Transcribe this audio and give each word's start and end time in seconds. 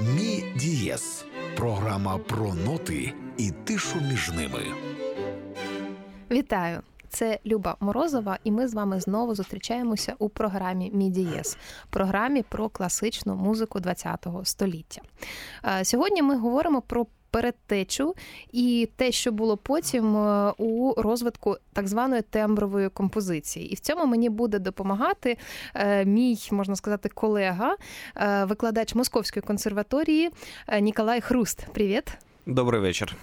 Мі 0.00 0.44
дієс 0.56 1.24
програма 1.56 2.18
про 2.18 2.54
ноти 2.54 3.12
і 3.36 3.50
тишу 3.50 3.98
між 4.10 4.30
ними. 4.32 4.60
Вітаю! 6.30 6.82
Це 7.08 7.38
Люба 7.46 7.76
Морозова, 7.80 8.38
і 8.44 8.50
ми 8.50 8.68
з 8.68 8.74
вами 8.74 9.00
знову 9.00 9.34
зустрічаємося 9.34 10.14
у 10.18 10.28
програмі 10.28 10.90
Мідієс, 10.94 11.58
програмі 11.90 12.42
про 12.42 12.68
класичну 12.68 13.34
музику 13.34 13.80
ХХ 13.80 14.28
століття. 14.44 15.02
Е, 15.64 15.84
Сьогодні 15.84 16.22
ми 16.22 16.36
говоримо 16.36 16.80
про 16.82 17.06
передтечу 17.36 18.14
і 18.52 18.88
те, 18.96 19.12
що 19.12 19.32
було 19.32 19.56
потім 19.56 20.16
е, 20.16 20.52
у 20.58 20.94
розвитку 21.02 21.56
так 21.72 21.88
званої 21.88 22.22
тембрової 22.22 22.88
композиції. 22.88 23.72
І 23.72 23.74
в 23.74 23.80
цьому 23.80 24.06
мені 24.06 24.28
буде 24.28 24.58
допомагати 24.58 25.36
е, 25.74 26.04
мій, 26.04 26.38
можна 26.50 26.76
сказати, 26.76 27.08
колега, 27.08 27.76
е, 28.16 28.44
викладач 28.44 28.94
Московської 28.94 29.42
консерваторії 29.42 30.30
Ніколай 30.80 31.20
Хруст. 31.20 31.66
Привіт! 31.72 32.25
Добрий 32.48 32.80
вечір. 32.80 33.16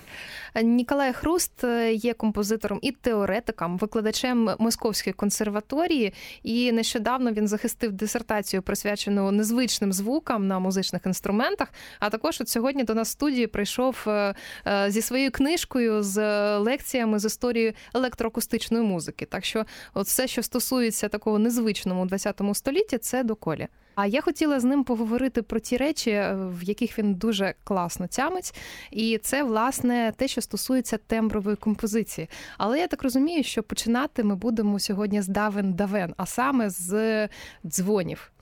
Ніколай 0.64 1.14
Хруст 1.14 1.64
е, 1.64 1.94
є 1.94 2.14
композитором 2.14 2.80
і 2.82 2.92
теоретиком, 2.92 3.78
викладачем 3.78 4.50
Московської 4.60 5.14
консерваторії, 5.14 6.14
і 6.44 6.72
нещодавно 6.72 7.32
він 7.32 7.48
захистив 7.48 7.92
дисертацію, 7.92 8.62
присвячену 8.62 9.32
незвичним 9.32 9.94
звукам 9.94 10.48
на 10.48 10.60
музичних 10.60 11.02
інструментах. 11.06 11.68
А 12.00 12.10
також 12.10 12.42
от 12.42 12.50
сьогодні 12.50 12.84
до 12.84 12.94
нас 12.94 13.10
в 13.10 13.12
студії 13.12 13.48
прийшов 13.48 14.04
е, 14.08 14.36
е, 14.68 14.92
зі 14.92 15.02
своєю 15.02 15.32
книжкою 15.32 16.04
з 16.04 16.18
лекціями 16.58 17.20
з 17.20 17.26
історії 17.26 17.74
електроакустичної 17.94 18.84
музики. 18.84 19.26
Так 19.26 19.46
що, 19.46 19.66
от 19.94 20.08
все, 20.08 20.28
що 20.28 20.44
стосується 20.44 21.10
такого 21.10 21.40
незвичному 21.40 22.06
20 22.06 22.42
столітті, 22.54 22.98
це 22.98 23.24
доколі. 23.24 23.68
А 24.01 24.07
я 24.07 24.21
хотіла 24.21 24.61
з 24.61 24.65
ним 24.65 24.85
поговорити 24.85 25.43
про 25.43 25.61
ті 25.61 25.77
речі, 25.77 26.11
в 26.35 26.63
яких 26.63 26.99
він 26.99 27.15
дуже 27.15 27.55
класно 27.65 28.07
тямить, 28.07 28.55
і 28.91 29.19
це 29.19 29.43
власне 29.43 30.13
те, 30.17 30.29
що 30.29 30.41
стосується 30.41 30.99
тембрової 31.07 31.57
композиції. 31.57 32.29
Але 32.59 32.79
я 32.79 32.87
так 32.87 33.03
розумію, 33.03 33.45
що 33.45 33.63
починати 33.63 34.25
ми 34.25 34.35
будемо 34.35 34.79
сьогодні 34.79 35.23
з 35.23 35.29
давен 35.29 35.73
давен, 35.73 36.15
а 36.17 36.27
саме 36.27 36.71
з 36.71 37.29
дзвонів. 37.65 38.33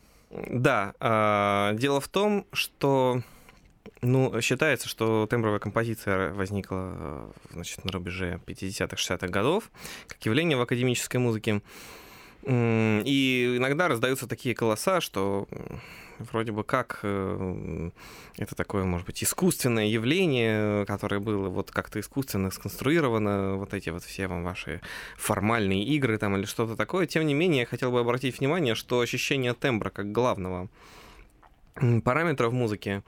Да, 0.50 0.92
э, 1.00 1.78
дело 1.78 2.00
в 2.00 2.08
том, 2.08 2.44
что 2.52 3.22
ну, 4.02 4.40
считается, 4.42 4.88
что 4.88 5.26
тембровая 5.26 5.60
композиция 5.60 6.32
возникла 6.32 6.76
э, 6.76 7.30
значит, 7.52 7.84
на 7.84 7.92
рубеже 7.92 8.40
50-х, 8.46 8.96
60-х 8.96 9.28
годов 9.28 9.70
как 10.06 10.26
явление 10.26 10.56
в 10.56 10.60
академической 10.60 11.18
музыке. 11.18 11.60
И 12.43 13.55
иногда 13.57 13.87
раздаются 13.87 14.27
такие 14.27 14.55
голоса, 14.55 15.01
что 15.01 15.47
вроде 16.17 16.51
бы 16.51 16.63
как 16.63 16.99
э, 17.03 17.89
это 18.37 18.55
такое, 18.55 18.83
может 18.83 19.05
быть, 19.05 19.23
искусственное 19.23 19.87
явление, 19.87 20.85
которое 20.85 21.19
было 21.19 21.49
вот 21.49 21.71
как-то 21.71 21.99
искусственно 21.99 22.51
сконструировано, 22.51 23.55
вот 23.55 23.73
эти 23.73 23.89
вот 23.89 24.03
все 24.03 24.27
вам 24.27 24.43
ваши 24.43 24.81
формальные 25.17 25.83
игры 25.83 26.17
там 26.17 26.35
или 26.37 26.45
что-то 26.45 26.75
такое. 26.75 27.07
Тем 27.07 27.25
не 27.25 27.33
менее, 27.33 27.61
я 27.61 27.65
хотел 27.65 27.91
бы 27.91 27.99
обратить 27.99 28.39
внимание, 28.39 28.75
что 28.75 28.99
ощущение 28.99 29.53
тембра 29.53 29.89
как 29.89 30.11
главного 30.11 30.69
параметра 32.03 32.49
в 32.49 32.53
музыке, 32.53 33.03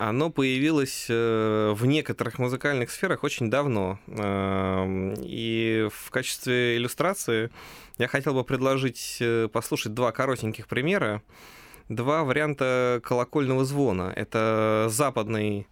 оно 0.00 0.30
появилось 0.30 1.06
э, 1.08 1.72
в 1.74 1.86
некоторых 1.86 2.38
музыкальных 2.38 2.90
сферах 2.90 3.24
очень 3.24 3.50
давно. 3.50 3.98
Эм, 4.08 5.14
и 5.18 5.88
в 5.90 6.10
качестве 6.10 6.76
иллюстрации 6.76 7.50
я 7.98 8.06
хотел 8.06 8.34
бы 8.34 8.44
предложить 8.44 9.18
э, 9.20 9.48
послушать 9.48 9.94
два 9.94 10.12
коротеньких 10.12 10.66
примера, 10.66 11.22
два 11.88 12.24
варианта 12.24 13.00
колокольного 13.02 13.64
звона. 13.64 14.12
Это 14.14 14.88
западный 14.90 15.66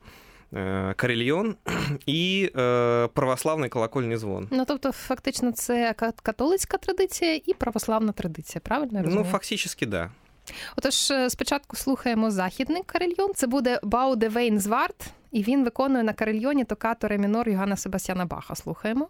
э, 0.52 0.94
карельйон 0.94 1.56
і 2.06 2.50
е, 2.56 3.08
православний 3.14 3.68
колокольний 3.68 4.16
звон. 4.16 4.48
Ну 4.50 4.64
тобто, 4.64 4.92
фактично, 4.92 5.52
це 5.52 5.94
католицька 6.22 6.78
традиція 6.78 7.40
і 7.46 7.54
православна 7.54 8.12
традиція, 8.12 8.60
правильно? 8.64 8.98
я 8.98 9.02
розумію? 9.02 9.24
Ну, 9.24 9.30
фактично, 9.32 9.88
да. 9.88 10.10
Отож, 10.76 11.12
спочатку 11.28 11.76
слухаємо 11.76 12.30
західний 12.30 12.82
карельйон. 12.82 13.34
Це 13.34 13.46
буде 13.46 13.80
Бауде 13.82 14.28
Вейнзварт, 14.28 15.06
і 15.30 15.42
він 15.42 15.64
виконує 15.64 16.04
на 16.04 16.12
карельйоні 16.12 16.64
токато 16.64 17.08
ре 17.08 17.18
мінор 17.18 17.48
Йоганна 17.48 17.76
Себастьяна 17.76 18.24
Баха. 18.24 18.54
Слухаємо. 18.54 19.08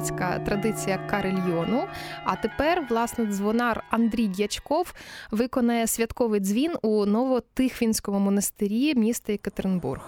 Католицька 0.00 0.38
традиція 0.38 0.98
карельйону. 0.98 1.84
А 2.24 2.36
тепер, 2.36 2.86
власне, 2.90 3.26
дзвонар 3.26 3.84
Андрій 3.90 4.28
Дячков 4.28 4.94
виконає 5.30 5.86
святковий 5.86 6.40
дзвін 6.40 6.72
у 6.82 7.06
Новотихвінському 7.06 8.18
монастирі 8.18 8.94
міста 8.94 9.32
Екатеринбург. 9.32 10.06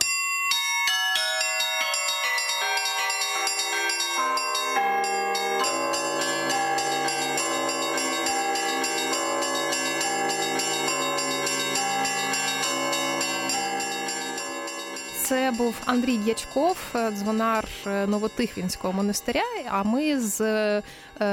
був 15.58 15.76
Андрій 15.86 16.18
Дячков, 16.18 16.78
дзвонар 17.12 17.68
Новотихвінського 17.86 18.94
монастиря. 18.94 19.44
А 19.70 19.84
ми 19.84 20.20
з 20.20 20.82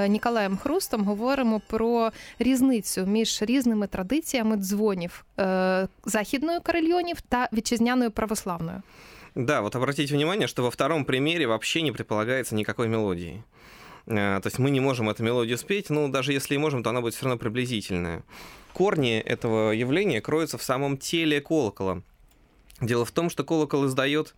Ніколаєм 0.09 0.57
Хрустом 0.57 1.05
говоримо 1.05 1.61
про 1.67 2.13
різницю 2.39 3.07
між 3.07 3.43
різними 3.43 3.87
традиціями 3.87 4.57
дзвонів 4.57 5.25
західної 6.05 6.61
карельйонів 6.61 7.21
та 7.21 7.49
вітчизняною 7.53 8.11
православною. 8.11 8.83
Да, 9.35 9.61
вот 9.61 9.75
обратите 9.75 10.15
внимание, 10.15 10.49
что 10.49 10.63
во 10.63 10.71
втором 10.71 11.05
примере 11.05 11.47
вообще 11.47 11.83
не 11.83 11.93
предполагается 11.93 12.55
никакой 12.55 12.89
мелодии. 12.89 13.43
То 14.07 14.43
есть 14.45 14.59
мы 14.59 14.71
не 14.71 14.81
можем 14.81 15.09
эту 15.09 15.23
мелодию 15.23 15.59
спеть, 15.59 15.91
ну, 15.91 16.09
даже 16.09 16.33
если 16.33 16.55
и 16.55 16.59
можем, 16.59 16.83
то 16.83 16.91
она 16.91 17.01
будет 17.01 17.15
все 17.15 17.25
равно 17.25 17.39
приблизительная. 17.39 18.23
Корни 18.73 19.19
этого 19.19 19.73
явления 19.73 20.21
кроются 20.21 20.57
в 20.59 20.63
самом 20.63 20.99
теле 20.99 21.41
колокола. 21.41 22.03
Дело 22.82 23.06
в 23.06 23.12
том, 23.12 23.30
что 23.30 23.44
колокол 23.44 23.86
издает 23.88 24.36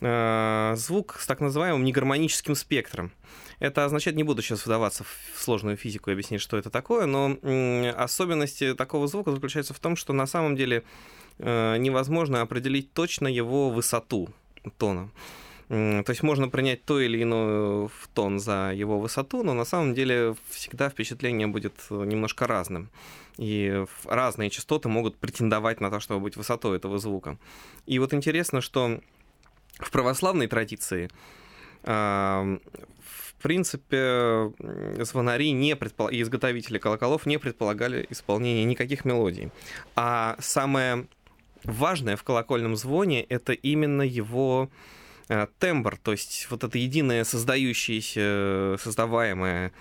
э, 0.00 0.74
звук 0.76 1.18
с 1.20 1.26
так 1.26 1.40
называемым 1.40 1.84
негармоническим 1.84 2.54
спектром. 2.54 3.12
Это 3.58 3.84
означает, 3.84 4.16
не 4.16 4.24
буду 4.24 4.42
сейчас 4.42 4.66
вдаваться 4.66 5.04
в 5.04 5.40
сложную 5.40 5.76
физику 5.76 6.10
и 6.10 6.12
объяснить, 6.12 6.40
что 6.40 6.56
это 6.56 6.68
такое, 6.68 7.06
но 7.06 7.36
особенности 7.96 8.74
такого 8.74 9.06
звука 9.06 9.30
заключаются 9.30 9.72
в 9.72 9.78
том, 9.78 9.94
что 9.96 10.12
на 10.12 10.26
самом 10.26 10.56
деле 10.56 10.82
э, 11.38 11.76
невозможно 11.78 12.40
определить 12.40 12.92
точно 12.92 13.28
его 13.28 13.70
высоту 13.70 14.28
тона. 14.78 15.10
То 15.72 16.04
есть 16.06 16.22
можно 16.22 16.50
принять 16.50 16.84
то 16.84 17.00
или 17.00 17.22
иное 17.22 17.88
в 17.88 18.08
тон 18.12 18.38
за 18.38 18.72
его 18.74 18.98
высоту, 18.98 19.42
но 19.42 19.54
на 19.54 19.64
самом 19.64 19.94
деле 19.94 20.36
всегда 20.50 20.90
впечатление 20.90 21.46
будет 21.46 21.72
немножко 21.88 22.46
разным. 22.46 22.90
И 23.38 23.82
разные 24.04 24.50
частоты 24.50 24.90
могут 24.90 25.16
претендовать 25.16 25.80
на 25.80 25.90
то, 25.90 25.98
чтобы 25.98 26.20
быть 26.20 26.36
высотой 26.36 26.76
этого 26.76 26.98
звука. 26.98 27.38
И 27.86 27.98
вот 27.98 28.12
интересно, 28.12 28.60
что 28.60 29.00
в 29.78 29.90
православной 29.90 30.46
традиции 30.46 31.08
в 31.84 33.42
принципе, 33.42 34.52
звонари 35.00 35.52
не 35.52 35.74
предпол... 35.74 36.08
и 36.08 36.20
изготовители 36.20 36.78
колоколов 36.78 37.24
не 37.24 37.38
предполагали 37.38 38.06
исполнение 38.10 38.64
никаких 38.64 39.04
мелодий. 39.06 39.50
А 39.96 40.36
самое 40.38 41.08
важное 41.64 42.16
в 42.16 42.22
колокольном 42.22 42.76
звоне 42.76 43.22
это 43.22 43.52
именно 43.52 44.02
его 44.02 44.68
тембр, 45.58 45.96
то 45.96 46.12
есть 46.12 46.46
вот 46.50 46.64
это 46.64 46.78
единое 46.78 47.24
создающееся, 47.24 48.76
создаваемое 48.82 49.72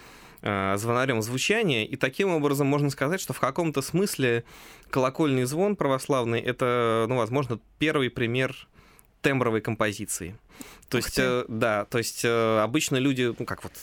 звонарем 0.41 1.21
звучание, 1.21 1.85
и 1.85 1.95
таким 1.95 2.29
образом 2.29 2.65
можно 2.65 2.89
сказать, 2.89 3.21
что 3.21 3.31
в 3.31 3.39
каком-то 3.39 3.83
смысле 3.83 4.43
колокольный 4.89 5.43
звон 5.43 5.75
православный 5.75 6.39
это, 6.39 7.05
ну, 7.07 7.17
возможно, 7.17 7.59
первый 7.77 8.09
пример 8.09 8.55
тембровой 9.21 9.61
композиции. 9.61 10.35
То 10.89 10.97
есть, 10.97 11.17
э, 11.17 11.45
да, 11.47 11.85
то 11.85 11.97
есть 11.97 12.21
э, 12.23 12.59
обычно 12.59 12.97
люди, 12.97 13.33
ну, 13.37 13.45
как 13.45 13.63
вот 13.63 13.73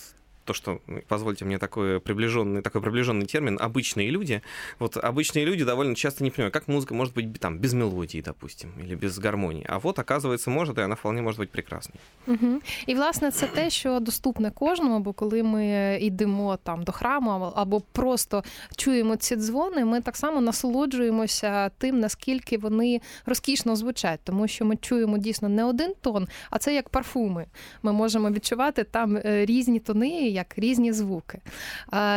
то, 0.47 0.53
что, 0.53 0.79
ну, 0.87 1.01
позвольте 1.07 1.45
мне 1.45 1.57
такой 1.57 1.99
приближенный, 1.99 2.61
такой 2.61 2.81
приближенный 2.81 3.25
термин, 3.25 3.57
обычные 3.61 4.09
люди. 4.09 4.41
Вот 4.79 4.97
обычные 4.97 5.45
люди 5.45 5.63
довольно 5.63 5.95
часто 5.95 6.23
не 6.23 6.31
понимают, 6.31 6.53
как 6.53 6.67
музыка 6.67 6.93
может 6.93 7.13
быть 7.13 7.39
там 7.39 7.59
без 7.59 7.73
мелодии, 7.73 8.21
допустим, 8.21 8.73
или 8.79 8.95
без 8.95 9.19
гармонии. 9.19 9.65
А 9.69 9.79
вот, 9.79 9.99
оказывается, 9.99 10.49
может, 10.49 10.77
и 10.77 10.81
она 10.81 10.95
вполне 10.95 11.21
может 11.21 11.39
быть 11.39 11.49
прекрасною. 11.49 11.99
Угу. 12.27 12.61
І, 12.87 12.95
власне, 12.95 13.31
це 13.31 13.47
те, 13.47 13.69
що 13.69 13.99
доступне 13.99 14.51
кожному, 14.51 14.99
бо 14.99 15.13
коли 15.13 15.43
ми 15.43 15.97
йдемо 16.01 16.57
там 16.63 16.83
до 16.83 16.91
храму 16.91 17.31
або 17.55 17.79
просто 17.79 18.43
чуємо 18.75 19.15
ці 19.15 19.35
дзвони, 19.35 19.85
ми 19.85 20.01
так 20.01 20.17
само 20.17 20.41
насолоджуємося 20.41 21.69
тим, 21.77 21.99
наскільки 21.99 22.57
вони 22.57 23.01
розкішно 23.25 23.75
звучать, 23.75 24.19
тому 24.23 24.47
що 24.47 24.65
ми 24.65 24.75
чуємо 24.75 25.17
дійсно 25.17 25.49
не 25.49 25.63
один 25.63 25.93
тон, 26.01 26.27
а 26.49 26.57
це 26.57 26.73
як 26.75 26.89
парфуми. 26.89 27.45
Ми 27.83 27.93
можемо 27.93 28.31
відчувати 28.31 28.83
там 28.83 29.17
е, 29.17 29.45
різні 29.45 29.79
тони, 29.79 30.33
Як 30.38 30.58
різні 30.58 30.92
звуки. 30.92 31.40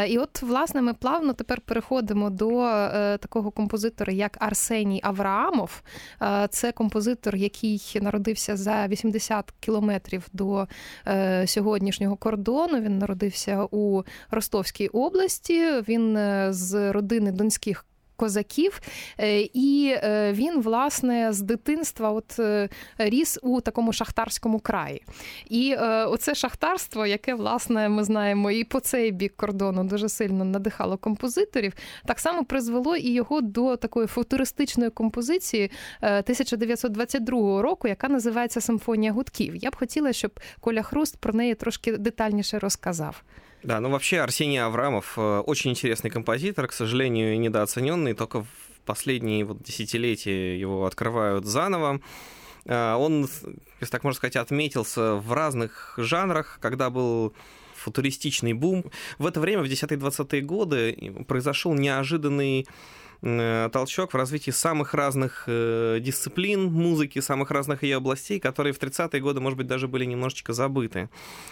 І 0.07 0.17
от, 0.17 0.41
власне, 0.41 0.81
ми 0.81 0.93
плавно 0.93 1.33
тепер 1.33 1.61
переходимо 1.61 2.29
до 2.29 2.61
е, 2.65 3.17
такого 3.17 3.51
композитора, 3.51 4.13
як 4.13 4.37
Арсеній 4.39 5.01
Авраамов. 5.03 5.81
Це 6.49 6.71
композитор, 6.71 7.35
який 7.35 7.81
народився 8.01 8.57
за 8.57 8.87
80 8.87 9.53
кілометрів 9.59 10.27
до 10.33 10.67
е, 11.07 11.47
сьогоднішнього 11.47 12.15
кордону. 12.15 12.81
Він 12.81 12.97
народився 12.97 13.67
у 13.71 14.03
Ростовській 14.31 14.87
області. 14.87 15.71
Він 15.87 16.17
з 16.53 16.91
родини 16.91 17.31
донських 17.31 17.85
козаків, 18.21 18.81
е, 19.19 19.41
і 19.41 19.95
е, 19.95 20.33
він, 20.33 20.61
власне, 20.61 21.33
з 21.33 21.41
дитинства 21.41 22.11
от 22.11 22.39
е, 22.39 22.69
ріс 22.97 23.39
у 23.41 23.61
такому 23.61 23.93
шахтарському 23.93 24.59
краї. 24.59 25.03
І 25.49 25.75
оце 26.07 26.35
шахтарство, 26.35 27.05
яке, 27.05 27.33
власне, 27.33 27.89
ми 27.89 28.03
знаємо, 28.03 28.51
і 28.51 28.63
по 28.63 28.79
цей 28.79 29.11
бік 29.11 29.33
кордону 29.35 29.83
дуже 29.83 30.09
сильно 30.09 30.45
надихало 30.45 30.97
композиторів, 30.97 31.73
так 32.05 32.19
само 32.19 32.45
призвело 32.45 32.95
і 32.95 33.09
його 33.09 33.41
до 33.41 33.75
такої 33.75 34.07
футуристичної 34.07 34.89
композиції 34.89 35.71
1922 36.01 37.61
року, 37.61 37.87
яка 37.87 38.09
називається 38.09 38.61
Симфонія 38.61 39.11
гудків. 39.11 39.55
Я 39.55 39.69
б 39.69 39.75
хотіла, 39.75 40.13
щоб 40.13 40.39
Коля 40.59 40.81
Хруст 40.81 41.17
про 41.17 41.33
неї 41.33 41.55
трошки 41.55 41.97
детальніше 41.97 42.59
розказав. 42.59 43.23
Да, 43.63 43.79
ну 43.79 43.89
вообще 43.89 44.19
Арсений 44.19 44.61
Аврамов 44.61 45.13
э, 45.17 45.39
очень 45.39 45.71
интересный 45.71 46.09
композитор, 46.09 46.67
к 46.67 46.73
сожалению, 46.73 47.39
недооцененный, 47.39 48.13
только 48.13 48.41
в 48.41 48.47
последние 48.85 49.45
вот 49.45 49.61
десятилетия 49.61 50.59
его 50.59 50.85
открывают 50.87 51.45
заново. 51.45 52.01
Э, 52.65 52.95
он, 52.95 53.29
если 53.79 53.91
так 53.91 54.03
можно 54.03 54.17
сказать, 54.17 54.35
отметился 54.35 55.15
в 55.15 55.31
разных 55.31 55.93
жанрах, 55.97 56.57
когда 56.59 56.89
был 56.89 57.33
футуристичный 57.75 58.53
бум. 58.53 58.85
В 59.19 59.27
это 59.27 59.39
время, 59.39 59.61
в 59.61 59.65
10-20-е 59.65 60.41
годы, 60.41 61.23
произошел 61.27 61.73
неожиданный 61.73 62.67
толчок 63.21 64.13
в 64.13 64.17
развитии 64.17 64.51
самых 64.51 64.93
разных 64.93 65.43
э, 65.47 65.99
дисциплин 66.01 66.71
музыки, 66.71 67.19
самых 67.19 67.51
разных 67.51 67.83
ее 67.83 67.97
областей, 67.97 68.39
которые 68.39 68.73
в 68.73 68.79
30-е 68.79 69.21
годы, 69.21 69.39
может 69.39 69.57
быть, 69.57 69.67
даже 69.67 69.87
были 69.87 70.05
немножечко 70.05 70.53
забыты. 70.53 71.09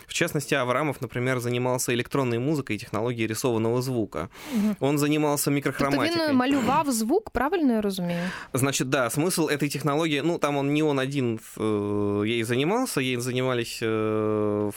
В 0.08 0.14
частности, 0.14 0.56
Аврамов, 0.56 1.02
например, 1.02 1.40
занимался 1.40 1.94
электронной 1.94 2.40
музыкой 2.40 2.76
и 2.76 2.80
технологией 2.80 3.28
рисованного 3.28 3.82
звука. 3.82 4.30
Угу. 4.56 4.76
Он 4.80 4.98
занимался 4.98 5.52
микрохроматикой. 5.52 6.08
Тобто 6.08 6.30
він 6.30 6.36
малював 6.36 6.92
звук, 6.92 7.30
правильно 7.30 7.74
я 7.74 7.82
розумію? 7.82 8.20
Значит, 8.54 8.90
да, 8.90 9.10
смысл 9.10 9.48
этой 9.48 9.70
технологии, 9.70 10.22
ну, 10.22 10.40
там 10.40 10.58
он 10.58 10.74
не 10.74 10.84
он 10.84 11.00
один 11.00 11.40
э, 11.58 12.24
ей 12.26 12.44
занимался, 12.44 13.02
ей 13.02 13.18
занимались 13.18 13.80
э, 13.82 14.72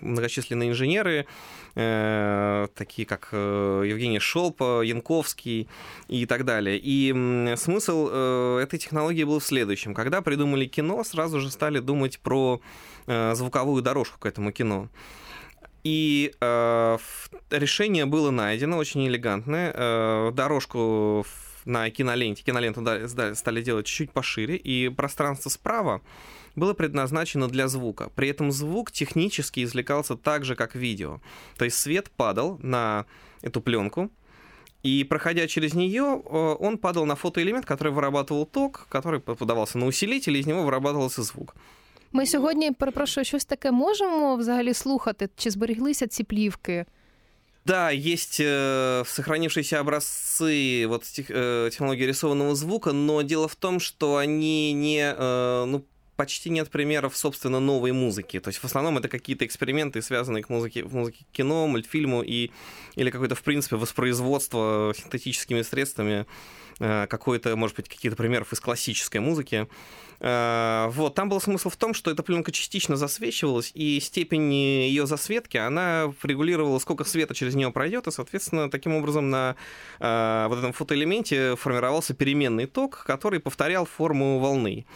многочисленные 0.00 0.68
инженеры, 0.68 1.12
э, 1.12 1.24
такие 1.74 3.06
как 3.06 3.30
э, 3.32 3.82
Евгений 3.86 4.20
Шолпа, 4.20 4.82
Янковский, 4.82 5.68
и 6.08 6.26
так 6.26 6.44
далее. 6.44 6.78
И 6.80 7.12
смысл 7.56 8.08
э, 8.10 8.60
этой 8.62 8.78
технологии 8.78 9.24
был 9.24 9.40
в 9.40 9.44
следующем. 9.44 9.94
Когда 9.94 10.22
придумали 10.22 10.66
кино, 10.66 11.02
сразу 11.04 11.40
же 11.40 11.50
стали 11.50 11.80
думать 11.80 12.18
про 12.20 12.60
э, 13.06 13.34
звуковую 13.34 13.82
дорожку 13.82 14.18
к 14.18 14.26
этому 14.26 14.52
кино. 14.52 14.88
И 15.82 16.32
э, 16.40 16.98
решение 17.50 18.06
было 18.06 18.30
найдено 18.30 18.78
очень 18.78 19.06
элегантное. 19.06 19.72
Э, 19.74 20.30
дорожку 20.32 21.26
на 21.64 21.90
киноленте, 21.90 22.42
киноленту 22.42 22.84
стали 23.34 23.62
делать 23.62 23.86
чуть-чуть 23.86 24.12
пошире, 24.12 24.56
и 24.56 24.88
пространство 24.90 25.48
справа 25.48 26.02
было 26.55 26.73
предназначено 26.73 27.47
для 27.47 27.67
звука. 27.67 28.09
При 28.15 28.29
этом 28.29 28.51
звук 28.51 28.91
технически 28.91 29.63
извлекался 29.63 30.15
так 30.15 30.45
же, 30.45 30.55
как 30.55 30.75
видео. 30.75 31.19
То 31.57 31.65
есть 31.65 31.77
свет 31.77 32.09
падал 32.09 32.59
на 32.61 33.05
эту 33.41 33.61
пленку, 33.61 34.09
и 34.83 35.03
проходя 35.03 35.47
через 35.47 35.73
нее, 35.73 36.21
э, 36.23 36.55
он 36.59 36.77
падал 36.77 37.05
на 37.05 37.15
фотоэлемент, 37.15 37.65
который 37.65 37.91
вырабатывал 37.91 38.45
ток, 38.45 38.87
который 38.89 39.19
подавался 39.19 39.77
на 39.77 39.85
усилитель, 39.85 40.37
и 40.37 40.39
из 40.39 40.47
него 40.47 40.63
вырабатывался 40.63 41.23
звук. 41.23 41.55
Ми 42.11 42.25
сьогодні, 42.25 42.71
перепрошую, 42.71 43.25
щось 43.25 43.45
таке 43.45 43.71
можемо 43.71 44.35
взагалі 44.35 44.73
слухати? 44.73 45.29
Чи 45.35 45.49
збереглися 45.49 46.07
ці 46.07 46.23
плівки? 46.23 46.85
Да, 47.65 47.91
есть 47.91 48.39
э, 48.39 49.03
сохранившиеся 49.05 49.79
образцы 49.79 50.85
вот 50.87 51.03
э, 51.17 51.69
технологии 51.71 52.05
рисованного 52.05 52.55
звука, 52.55 52.93
но 52.93 53.21
дело 53.21 53.47
в 53.47 53.55
том, 53.55 53.79
что 53.79 54.15
они 54.15 54.73
не, 54.73 55.13
э, 55.15 55.65
ну, 55.65 55.83
почти 56.16 56.50
нет 56.50 56.70
примеров, 56.70 57.16
собственно, 57.16 57.60
новой 57.60 57.92
музыки. 57.92 58.40
То 58.40 58.48
есть 58.48 58.60
в 58.60 58.64
основном 58.64 58.98
это 58.98 59.08
какие-то 59.08 59.44
эксперименты, 59.44 60.02
связанные 60.02 60.42
к 60.42 60.48
музыке, 60.48 60.84
в 60.84 60.94
музыке 60.94 61.24
кино, 61.32 61.66
мультфильму 61.66 62.22
и, 62.22 62.50
или 62.94 63.10
какое-то, 63.10 63.34
в 63.34 63.42
принципе, 63.42 63.76
воспроизводство 63.76 64.92
синтетическими 64.96 65.62
средствами 65.62 66.26
э, 66.78 67.06
какой-то, 67.08 67.56
может 67.56 67.76
быть, 67.76 67.88
какие-то 67.88 68.16
примеров 68.16 68.52
из 68.52 68.60
классической 68.60 69.20
музыки. 69.20 69.68
Э, 70.20 70.88
вот, 70.90 71.14
там 71.14 71.28
был 71.28 71.40
смысл 71.40 71.68
в 71.68 71.76
том, 71.76 71.94
что 71.94 72.10
эта 72.10 72.22
пленка 72.22 72.52
частично 72.52 72.96
засвечивалась, 72.96 73.70
и 73.74 74.00
степень 74.00 74.52
ее 74.52 75.06
засветки, 75.06 75.56
она 75.56 76.12
регулировала, 76.22 76.78
сколько 76.78 77.04
света 77.04 77.34
через 77.34 77.54
нее 77.54 77.70
пройдет, 77.70 78.06
и, 78.06 78.10
соответственно, 78.10 78.70
таким 78.70 78.94
образом 78.94 79.30
на 79.30 79.56
э, 80.00 80.46
вот 80.48 80.58
этом 80.58 80.72
фотоэлементе 80.72 81.56
формировался 81.56 82.14
переменный 82.14 82.66
ток, 82.66 83.04
который 83.06 83.40
повторял 83.40 83.86
форму 83.86 84.38
волны. 84.38 84.86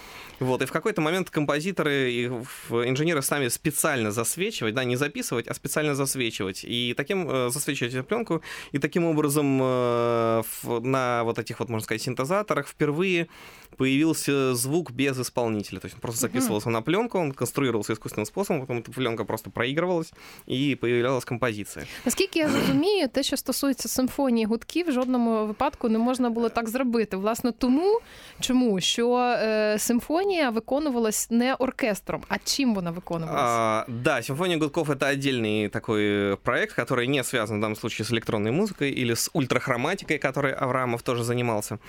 Вот, 0.41 0.63
и 0.63 0.67
в 0.67 0.73
какой-то 0.73 1.01
момент 1.01 1.31
композиторы 1.31 2.13
и 2.13 2.27
инженеры 2.71 3.23
сами 3.23 3.49
специально 3.49 4.13
засвечивать, 4.13 4.75
да, 4.75 4.85
не 4.85 4.97
записывать, 4.97 5.49
а 5.49 5.55
специально 5.55 5.95
засвечивать, 5.95 6.65
и 6.65 6.95
таким 6.97 7.29
э, 7.29 7.51
засвечивать 7.51 7.95
эту 7.95 8.05
пленку, 8.05 8.43
и 8.73 8.79
таким 8.79 9.05
образом 9.05 9.59
э, 9.61 10.43
на 10.63 11.25
вот 11.25 11.39
этих 11.39 11.59
вот, 11.61 11.69
можно 11.69 11.85
сказать, 11.85 12.03
синтезаторах 12.03 12.69
впервые 12.69 13.29
появился 13.76 14.56
звук 14.56 14.92
без 14.92 15.20
исполнителя. 15.20 15.80
То 15.80 15.86
есть 15.86 15.96
он 15.96 16.02
просто 16.02 16.22
записывался 16.22 16.70
mm-hmm. 16.70 16.74
на 16.74 16.82
пленку, 16.82 17.20
он 17.20 17.32
конструировался 17.32 17.94
искусственным 17.94 18.26
способом, 18.26 18.62
потом 18.62 18.78
эта 18.80 18.92
пленка 18.92 19.26
просто 19.26 19.50
проигрывалась 19.50 20.14
і 20.48 20.76
появлялась 20.76 21.26
композиція. 21.26 21.86
Наскільки 22.06 22.40
я 22.40 22.48
розумію, 22.48 23.08
те, 23.08 23.24
що 23.24 23.38
стосується 23.38 23.90
симфонії 23.90 24.46
гудків, 24.46 24.90
в 24.90 24.92
жодному 24.92 25.46
випадку 25.46 25.90
не 25.90 25.98
можна 25.98 26.30
було 26.30 26.50
так 26.50 26.70
зробити. 26.70 27.18
Власне, 27.18 27.52
тому 27.52 28.00
чому 28.40 28.82
що 28.82 29.18
е, 29.18 29.76
симфонія 29.80 30.50
виконувалась 30.50 31.32
не 31.32 31.54
оркестром, 31.54 32.22
а 32.28 32.36
чим 32.44 32.76
вона 32.76 32.92
виконувалась? 32.92 33.42
А, 33.44 33.86
да, 33.88 34.22
симфония 34.22 34.58
гудков 34.58 34.90
это 34.90 35.08
отдельный 35.08 35.70
такой 35.70 36.36
проект, 36.38 36.80
который 36.80 37.08
не 37.08 37.24
связан 37.24 37.58
в 37.58 37.62
данном 37.62 37.76
случае 37.76 38.06
с 38.06 38.12
электронной 38.12 38.52
музыкой 38.52 39.02
или 39.02 39.14
с 39.14 39.30
ультрахроматикой, 39.34 40.18
которой 40.18 40.54
Аврамов 40.54 41.02
тоже 41.02 41.24
занимался. 41.24 41.80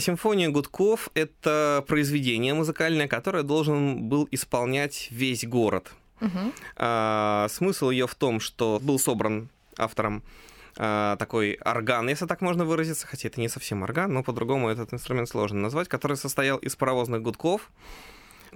Симфония 0.00 0.48
гудков— 0.50 1.10
это 1.14 1.84
произведение 1.86 2.54
музыкальное, 2.54 3.08
которое 3.08 3.42
должен 3.42 4.08
был 4.08 4.26
исполнять 4.30 5.08
весь 5.10 5.44
город. 5.44 5.92
Угу. 6.20 6.52
А, 6.76 7.46
смысл 7.50 7.90
ее 7.90 8.06
в 8.06 8.14
том, 8.14 8.40
что 8.40 8.78
был 8.82 8.98
собран 8.98 9.48
автором 9.76 10.22
а, 10.76 11.16
такой 11.16 11.58
орган, 11.64 12.08
если 12.08 12.26
так 12.26 12.40
можно 12.40 12.64
выразиться, 12.64 13.06
хотя 13.06 13.28
это 13.28 13.40
не 13.40 13.48
совсем 13.48 13.82
орган, 13.82 14.12
но 14.12 14.22
по-другому 14.22 14.68
этот 14.68 14.92
инструмент 14.92 15.28
сложно 15.28 15.60
назвать, 15.60 15.88
который 15.88 16.16
состоял 16.16 16.58
из 16.58 16.76
паровозных 16.76 17.22
гудков. 17.22 17.70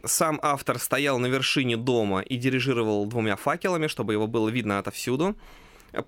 Сам 0.05 0.41
автор 0.43 0.79
стоял 0.79 1.19
на 1.19 1.27
вершине 1.27 1.77
дома 1.77 2.21
и 2.21 2.37
дирижировал 2.37 3.07
двумя 3.07 3.37
факелами, 3.37 3.87
чтобы 3.87 4.13
его 4.13 4.27
было 4.27 4.49
видно 4.49 4.79
отовсюду. 4.79 5.37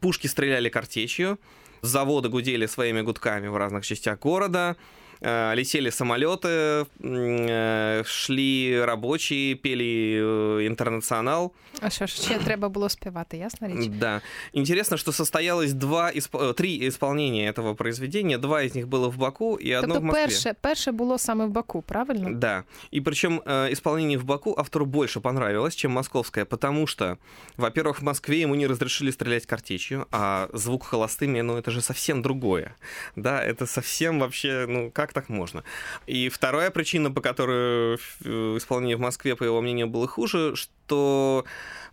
Пушки 0.01 0.27
стреляли 0.27 0.69
картечью, 0.69 1.39
заводы 1.83 2.29
гудели 2.29 2.67
своими 2.67 3.01
гудками 3.03 3.47
в 3.47 3.57
разных 3.57 3.87
частях 3.87 4.19
города, 4.19 4.77
летели 5.21 5.91
самолеты, 5.91 6.87
э, 7.01 8.03
шли 8.05 8.85
рабочие, 8.85 9.55
пели 9.55 10.21
э, 10.21 10.67
интернационал. 10.67 11.53
А 11.81 11.91
що 11.91 12.07
ж 12.07 12.15
ще 12.23 12.39
треба 12.39 12.69
було 12.69 12.89
співати, 12.89 13.37
ясна 13.37 13.69
річ? 13.69 13.87
Да. 13.87 14.21
Интересно, 14.53 14.97
что 14.97 15.13
состоялось 15.13 15.73
два, 15.73 16.13
э, 16.13 16.55
три 16.55 16.89
исполнения 16.89 17.53
этого 17.53 17.75
произведения. 17.75 18.39
Два 18.39 18.63
из 18.63 18.75
них 18.75 18.89
было 18.89 19.09
в 19.09 19.17
Баку 19.17 19.57
и 19.57 19.73
одно 19.73 19.95
в 19.95 20.03
Москве. 20.03 20.27
перше, 20.27 20.55
перше 20.61 20.93
було 20.93 21.19
саме 21.19 21.47
в 21.47 21.51
Баку, 21.51 21.83
правильно? 21.83 22.31
Да. 22.31 22.65
И 22.95 23.01
причем 23.01 23.43
э, 23.47 23.73
исполнение 23.73 24.19
в 24.19 24.25
Баку 24.25 24.55
автору 24.59 24.87
больше 24.87 25.21
понравилось, 25.21 25.75
чем 25.77 25.93
московское, 25.93 26.45
потому 26.45 26.87
что, 26.87 27.17
во-первых, 27.57 28.01
в 28.01 28.05
Москве 28.05 28.41
ему 28.41 28.55
не 28.55 28.67
разрешили 28.67 29.11
стрелять 29.11 29.47
картечью, 29.47 30.07
а 30.13 30.49
звук 30.53 30.85
холостыми, 30.85 31.43
ну, 31.43 31.57
это 31.57 31.71
же 31.71 31.81
совсем 31.81 32.23
другое. 32.23 32.75
Да, 33.17 33.43
это 33.43 33.67
совсем 33.67 34.21
вообще, 34.21 34.67
ну, 34.69 34.91
как 34.91 35.13
так 35.17 35.29
можно? 35.31 35.65
И 36.07 36.29
вторая 36.29 36.71
причина, 36.71 37.11
по 37.11 37.21
которой 37.21 37.95
э, 38.25 38.57
исполнение 38.59 38.97
в 38.97 39.01
Москве, 39.01 39.35
по 39.35 39.45
его 39.45 39.61
мнению, 39.63 39.87
было 39.87 40.07
хуже, 40.07 40.55
что 40.55 41.45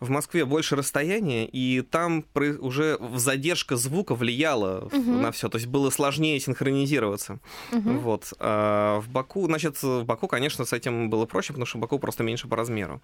в 0.02 0.10
Москве 0.10 0.44
больше 0.44 0.76
расстояния, 0.76 1.48
и 1.48 1.82
там 1.82 2.26
уже 2.60 3.00
задержка 3.16 3.78
звука 3.78 4.14
влияла 4.16 4.90
Мгм. 4.92 5.22
на 5.22 5.32
все, 5.32 5.48
то 5.48 5.58
есть 5.58 5.68
было 5.68 5.90
сложнее 5.90 6.40
синхронизироваться. 6.40 7.40
Угу. 7.72 7.90
Вот. 8.00 8.34
А 8.40 9.00
в 9.00 9.10
Баку, 9.10 9.46
значит, 9.46 9.82
в 9.82 10.04
Баку, 10.04 10.28
конечно, 10.28 10.66
с 10.66 10.74
этим 10.74 11.10
было 11.10 11.26
проще, 11.26 11.54
потому 11.54 11.66
что 11.66 11.78
Баку 11.78 12.00
просто 12.00 12.24
меньше 12.24 12.48
по 12.48 12.58
размеру. 12.58 13.02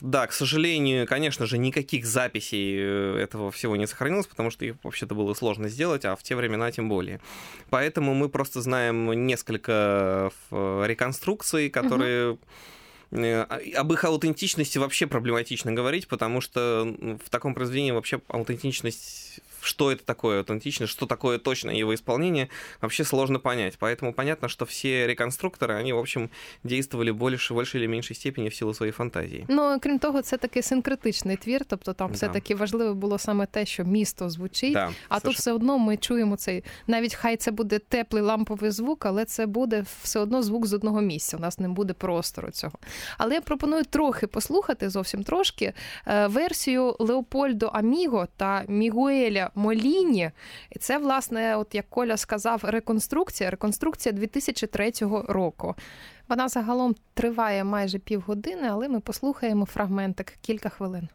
Да, 0.00 0.26
к 0.26 0.32
сожалению, 0.32 1.06
конечно 1.06 1.46
же, 1.46 1.58
никаких 1.58 2.06
записей 2.06 2.76
э, 2.78 3.18
этого 3.18 3.50
всего 3.50 3.76
не 3.76 3.86
сохранилось, 3.86 4.26
потому 4.26 4.50
что 4.50 4.64
их 4.64 4.76
вообще-то 4.82 5.14
было 5.14 5.34
сложно 5.34 5.68
сделать, 5.68 6.04
а 6.04 6.16
в 6.16 6.22
те 6.22 6.34
времена 6.34 6.70
тем 6.72 6.88
более. 6.88 7.20
Поэтому 7.70 8.14
мы 8.14 8.28
просто 8.28 8.60
знаем 8.60 9.26
несколько 9.26 10.30
реконструкций, 10.50 11.70
которые... 11.70 12.38
э, 13.10 13.42
Об 13.76 13.92
их 13.92 14.04
аутентичности 14.04 14.78
вообще 14.78 15.06
проблематично 15.06 15.72
говорить, 15.72 16.08
потому 16.08 16.40
что 16.40 16.94
в 17.24 17.30
таком 17.30 17.54
произведении 17.54 17.90
вообще 17.92 18.20
аутентичность, 18.28 19.40
что 19.61 19.91
это 19.91 20.03
такое 20.05 20.37
аутентичность, 20.39 20.93
что 20.93 21.05
такое 21.05 21.37
точное 21.39 21.75
его 21.75 21.93
исполнение, 21.93 22.47
вообще 22.81 23.03
сложно 23.03 23.39
понять. 23.39 23.77
Поэтому 23.79 24.13
понятно, 24.13 24.47
что 24.49 24.65
все 24.65 25.07
реконструкторы, 25.07 25.73
они, 25.79 25.93
в 25.93 25.97
общем, 25.97 26.29
действовали 26.63 27.11
больше, 27.11 27.53
в 27.53 27.57
большей 27.57 27.81
или 27.81 27.87
меньшей 27.87 28.15
степени 28.15 28.49
в 28.49 28.55
силу 28.55 28.73
своей 28.73 28.91
фантазии. 28.91 29.45
Ну, 29.49 29.79
крім 29.79 29.99
того, 29.99 30.21
це 30.21 30.37
такий 30.37 30.61
синкретичний 30.61 31.37
твір, 31.37 31.65
тобто 31.67 31.93
там 31.93 32.07
Да. 32.07 32.13
все-таки 32.13 32.55
важливо 32.55 32.93
було 32.95 33.17
саме 33.17 33.45
те, 33.45 33.65
що 33.65 33.83
місто 33.83 34.29
звучить. 34.29 34.73
Да, 34.73 34.91
А 35.09 35.19
тут 35.19 35.35
все 35.35 35.51
одно 35.51 35.77
ми 35.77 35.97
чуємо 35.97 36.37
цей, 36.37 36.63
навіть 36.87 37.15
хай 37.15 37.37
це 37.37 37.51
буде 37.51 37.79
теплий 37.79 38.23
ламповий 38.23 38.71
звук, 38.71 39.05
але 39.05 39.25
це 39.25 39.45
буде 39.45 39.85
все 40.03 40.19
одно 40.19 40.43
звук 40.43 40.65
з 40.65 40.73
одного 40.73 41.01
місця. 41.01 41.37
У 41.37 41.39
нас 41.39 41.59
не 41.59 41.69
буде 41.69 41.93
простору 41.93 42.51
цього. 42.51 42.73
Але 43.17 43.33
я 43.33 43.41
пропоную 43.41 43.83
трохи 43.83 44.27
послухати, 44.27 44.89
зовсім 44.89 45.23
трошки, 45.23 45.73
е, 46.07 46.27
версію 46.27 46.95
Леопольдо 46.99 47.67
Аміго 47.67 48.27
та 48.37 48.63
Мігуеля 48.67 49.50
Моліні. 49.54 50.30
І 50.70 50.78
це, 50.78 50.98
власне, 50.98 51.56
от 51.56 51.74
як 51.74 51.90
Коля 51.90 52.16
сказав, 52.16 52.60
реконструкція, 52.64 53.50
реконструкція 53.50 54.12
2003 54.12 54.92
року. 55.28 55.74
Вона 56.28 56.48
загалом 56.48 56.94
триває 57.14 57.64
майже 57.64 57.98
півгодини, 57.98 58.68
але 58.70 58.88
ми 58.88 59.00
послухаємо 59.00 59.66
фрагментик 59.66 60.32
кілька 60.40 60.68
хвилин. 60.68 61.08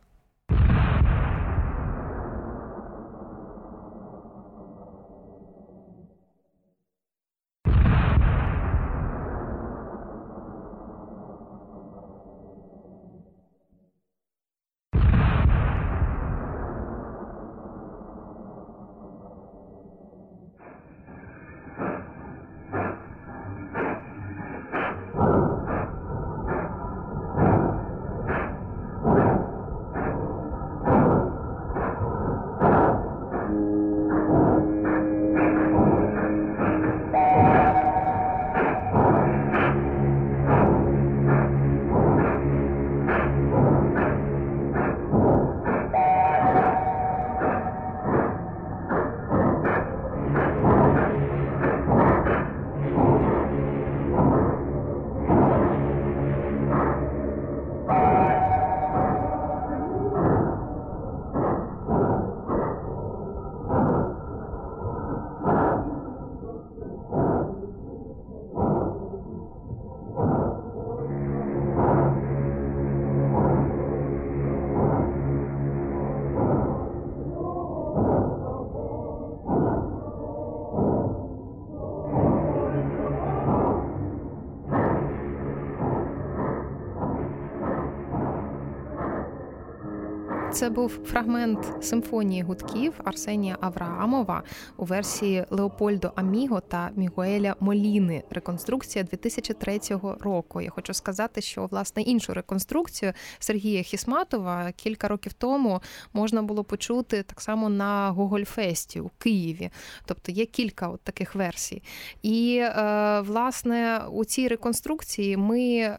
Це 90.58 90.70
був 90.70 91.00
фрагмент 91.06 91.86
симфонії 91.86 92.42
гудків 92.42 92.94
Арсенія 93.04 93.58
Авраамова 93.62 94.44
у 94.78 94.86
версії 94.86 95.46
Леопольдо 95.50 96.12
Аміго 96.16 96.60
та 96.60 96.90
Мігуеля 96.96 97.56
Моліни. 97.60 98.24
Реконструкція 98.30 99.04
2003 99.04 99.80
року. 100.20 100.62
Я 100.62 100.70
хочу 100.70 100.94
сказати, 100.94 101.42
що 101.42 101.66
власне 101.66 102.02
іншу 102.02 102.34
реконструкцію 102.34 103.14
Сергія 103.40 103.84
Хісматова 103.84 104.72
кілька 104.72 105.08
років 105.08 105.34
тому 105.34 105.82
можна 106.14 106.42
було 106.42 106.64
почути 106.64 107.24
так 107.24 107.42
само 107.42 107.70
на 107.70 108.10
Гогольфесті 108.10 109.00
у 109.00 109.10
Києві. 109.18 109.70
Тобто 110.06 110.32
є 110.32 110.46
кілька 110.46 110.88
от 110.88 111.02
таких 111.02 111.36
версій. 111.36 111.84
І 112.22 112.58
е, 112.62 113.22
власне 113.22 114.02
у 114.12 114.26
цій 114.26 114.48
реконструкції 114.48 115.38
ми. 115.38 115.98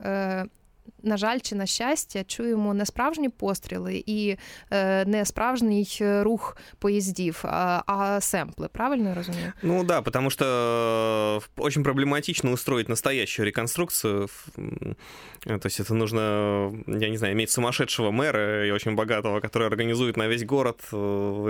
Е, 0.98 0.98
на 1.06 1.18
жаль, 1.18 1.40
чи 1.40 1.56
на 1.56 1.66
щастя, 1.66 2.24
чуємо 2.24 2.74
не 2.74 2.86
справжні 2.86 3.30
постріли 3.30 4.04
і 4.06 4.38
е, 4.72 5.06
не 5.06 5.26
справжній 5.26 5.88
рух 6.02 6.58
поїздів, 6.80 7.40
а, 7.44 7.84
а 7.88 8.22
семпли. 8.22 8.68
Правильно 8.72 9.10
я 9.10 9.16
розумію? 9.16 9.54
Ну 9.64 9.84
да, 9.84 10.02
потому 10.02 10.30
что 10.30 10.46
э, 10.46 11.62
очень 11.64 11.84
проблематично 11.84 12.52
устроить 12.52 12.90
настоящую 12.90 13.46
реконструкцию. 13.46 14.24
Ф- 14.24 14.48
м, 14.58 14.96
э, 15.46 15.60
То 15.60 15.68
есть 15.68 15.80
это 15.82 15.94
нужно, 15.94 16.22
я 16.88 17.10
не 17.10 17.18
знаю, 17.18 17.34
иметь 17.34 17.50
сумасшедшего 17.52 18.12
мэра 18.12 18.66
и 18.68 18.72
очень 18.72 18.96
богатого, 18.96 19.40
который 19.42 19.68
организует 19.68 20.18
на 20.18 20.28
весь 20.28 20.44
город 20.46 20.80
э, 20.94 20.96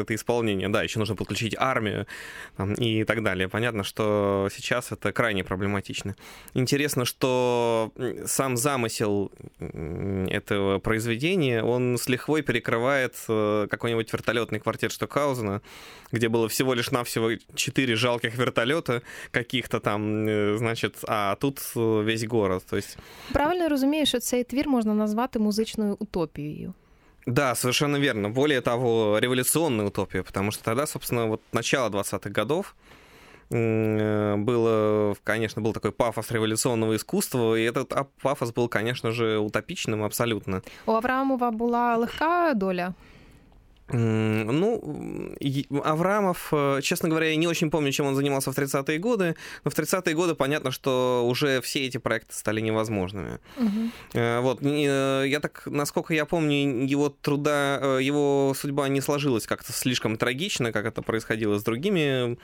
это 0.02 0.14
исполнение. 0.16 0.70
Да, 0.70 0.84
еще 0.84 1.00
нужно 1.00 1.16
подключить 1.16 1.56
армию 1.60 2.06
там, 2.58 2.74
и 2.74 3.04
так 3.04 3.22
далее. 3.24 3.48
Понятно, 3.48 3.84
что 3.84 4.50
сейчас 4.52 4.92
это 4.92 5.12
крайне 5.12 5.44
проблематично. 5.44 6.16
Интересно, 6.56 7.06
что 7.06 7.92
м, 8.00 8.28
сам 8.28 8.58
замысел 8.58 9.32
м, 9.37 9.37
этого 10.30 10.80
произведения, 10.80 11.64
он 11.64 11.98
с 11.98 12.10
лихвой 12.10 12.42
перекрывает 12.42 13.16
э, 13.30 13.68
какой-нибудь 13.70 14.14
вертолетный 14.14 14.60
квартет 14.60 14.92
Штокаузена, 14.92 15.62
где 16.12 16.30
было 16.30 16.48
всего 16.48 16.74
лишь 16.76 16.92
навсего 16.92 17.32
четыре 17.56 17.96
жалких 17.96 18.38
вертолета 18.38 19.02
каких-то 19.32 19.80
там, 19.80 20.28
э, 20.28 20.58
значит, 20.58 20.96
а 21.08 21.36
тут 21.36 21.60
э, 21.76 22.04
весь 22.04 22.24
город. 22.28 22.64
То 22.70 22.76
есть, 22.78 22.98
Правильно 23.34 23.64
я 23.64 23.70
розумію, 23.70 24.06
що 24.06 24.20
цей 24.20 24.44
твір 24.44 24.70
можна 24.70 24.94
назвати 24.94 25.40
музичною 25.40 25.96
утопією. 26.00 26.74
да, 27.26 27.56
совершенно 27.56 28.00
верно. 28.00 28.30
Более 28.30 28.62
того, 28.62 29.20
революционная 29.20 29.88
утопия, 29.88 30.24
потому 30.24 30.52
что 30.52 30.64
тогда, 30.64 30.86
собственно, 30.86 31.26
вот 31.28 31.40
начало 31.54 31.90
20-х 31.90 32.30
годов, 32.30 32.66
м, 32.66 32.74
э, 32.74 33.07
было, 33.51 35.17
конечно, 35.25 35.63
был 35.63 35.73
такой 35.73 35.93
пафос 35.93 36.31
революционного 36.31 36.97
искусства, 36.97 37.57
и 37.57 37.63
этот 37.63 37.93
пафос 38.21 38.53
был, 38.53 38.69
конечно 38.69 39.11
же, 39.11 39.39
утопичным 39.39 40.03
абсолютно. 40.05 40.63
У 40.87 40.93
Авраамова 40.93 41.51
була 41.51 41.97
легка 41.97 42.55
доля. 42.55 42.95
Ну, 43.90 44.82
Аврамов, 45.84 46.50
э, 46.52 46.80
честно 46.82 47.10
говоря, 47.10 47.28
я 47.28 47.36
не 47.36 47.48
очень 47.48 47.70
помню, 47.70 47.92
чем 47.92 48.06
он 48.06 48.16
занимался 48.16 48.52
в 48.52 48.58
30-е 48.58 48.98
годы, 48.98 49.36
но 49.66 49.72
в 49.72 49.76
30-е 49.78 50.16
годы 50.16 50.36
понятно, 50.36 50.72
что 50.72 51.26
уже 51.28 51.60
все 51.62 51.86
эти 51.86 51.98
проекты 51.98 52.34
стали 52.34 52.62
невозможными. 52.62 53.40
Угу. 53.58 54.42
Вот, 54.42 54.60
э, 54.64 55.26
я 55.28 55.40
так, 55.40 55.64
насколько 55.66 56.14
я 56.14 56.26
помню, 56.26 56.88
его 56.88 57.10
труда, 57.10 58.00
его 58.00 58.54
судьба 58.56 58.88
не 58.88 59.02
сложилась 59.02 59.46
как-то 59.46 59.74
слишком 59.74 60.18
трагично, 60.18 60.72
как 60.72 60.86
это 60.86 61.02
происходило 61.02 61.60
с 61.60 61.64
другими 61.64 62.38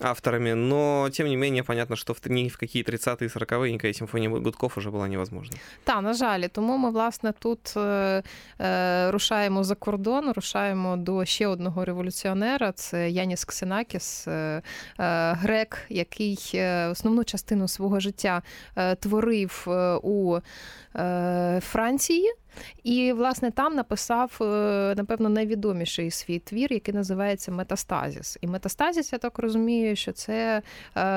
авторами, 0.00 0.54
но, 0.54 1.08
тем 1.12 1.28
не 1.28 1.36
менее, 1.36 1.62
понятно, 1.62 1.96
что 1.96 2.14
в, 2.14 2.20
ни 2.26 2.48
в 2.48 2.58
какие 2.58 2.82
30-е 2.82 3.26
и 3.26 3.30
40-е 3.30 3.72
никакая 3.72 3.92
симфонія 3.92 4.30
Гудков 4.30 4.78
уже 4.78 4.90
була 4.90 5.08
невозможна. 5.08 5.56
Так, 5.84 6.02
на 6.02 6.14
жаль, 6.14 6.40
тому 6.40 6.78
ми, 6.78 6.90
власне, 6.90 7.32
тут 7.38 7.76
е, 7.76 8.22
е, 8.60 9.10
рушаємо 9.10 9.64
за 9.64 9.74
кордон, 9.74 10.32
рушаємо 10.32 10.89
до 10.97 11.25
ще 11.25 11.47
одного 11.47 11.85
революціонера: 11.85 12.71
це 12.71 13.09
Яніс 13.09 13.45
Ксенакіс, 13.45 14.27
е, 14.27 14.31
е, 14.31 14.61
грек, 15.33 15.77
який 15.89 16.51
е, 16.53 16.87
основну 16.87 17.23
частину 17.23 17.67
свого 17.67 17.99
життя 17.99 18.41
творив 18.99 19.67
у 20.03 20.39
Франції. 21.59 22.33
І, 22.83 23.13
власне, 23.13 23.51
там 23.51 23.75
написав, 23.75 24.37
напевно, 24.97 25.29
найвідоміший 25.29 26.11
свій 26.11 26.39
твір, 26.39 26.73
який 26.73 26.93
називається 26.93 27.51
Метастазіс. 27.51 28.37
І 28.41 28.47
метастазіс, 28.47 29.13
я 29.13 29.19
так 29.19 29.39
розумію, 29.39 29.95
що 29.95 30.11
це 30.11 30.61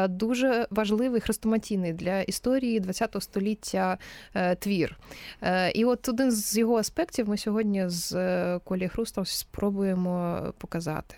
дуже 0.08 0.66
важливий 0.70 1.20
хрестоматійний 1.20 1.92
для 1.92 2.20
історії 2.20 2.80
ХХ 2.80 3.22
століття 3.22 3.98
твір. 4.58 4.98
І 5.74 5.84
от 5.84 6.08
один 6.08 6.30
з 6.30 6.58
його 6.58 6.76
аспектів 6.76 7.28
ми 7.28 7.36
сьогодні 7.36 7.84
з 7.88 8.14
Колі 8.58 8.88
Хрустом 8.88 9.26
спробуємо 9.26 10.40
показати. 10.58 11.14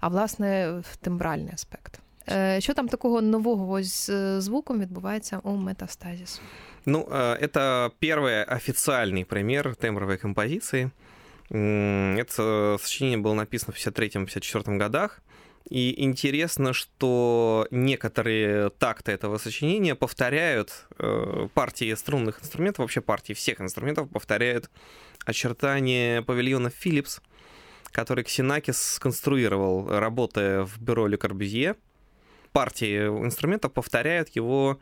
А 0.00 0.08
власне, 0.08 0.82
тембральний 1.00 1.54
аспект. 1.54 2.00
Що 2.59 2.73
там 2.73 2.87
такого 2.87 3.21
нового 3.21 3.83
з 3.83 4.41
звуком 4.41 4.79
відбувається 4.79 5.39
у 5.43 5.55
метастазіс? 5.55 6.41
Ну, 6.85 7.07
это 7.09 7.91
первый 8.01 8.43
официальный 8.43 9.25
пример 9.25 9.75
тембровой 9.75 10.17
композиции. 10.17 10.91
Это 11.49 12.77
сочинение 12.79 13.17
было 13.17 13.33
написано 13.33 13.73
в 13.73 13.77
53-54 13.77 14.77
годах. 14.77 15.21
И 15.71 16.03
интересно, 16.03 16.73
что 16.73 17.67
некоторые 17.71 18.69
такты 18.69 19.11
этого 19.11 19.39
сочинения 19.39 19.95
повторяют 19.95 20.87
партии 21.53 21.95
струнных 21.95 22.39
инструментов, 22.41 22.79
вообще 22.79 23.01
партии 23.01 23.33
всех 23.33 23.61
инструментов 23.61 24.09
повторяют 24.09 24.69
очертания 25.25 26.21
павильона 26.21 26.67
Philips, 26.67 27.19
который 27.91 28.23
Ксенакис 28.23 28.77
сконструировал, 28.77 29.89
работая 29.99 30.63
в 30.63 30.79
бюро 30.79 31.07
Ле 31.07 31.17
Корбюзье. 31.17 31.75
Партии 32.51 33.07
инструментов 33.07 33.71
повторяют 33.71 34.37
его 34.37 34.77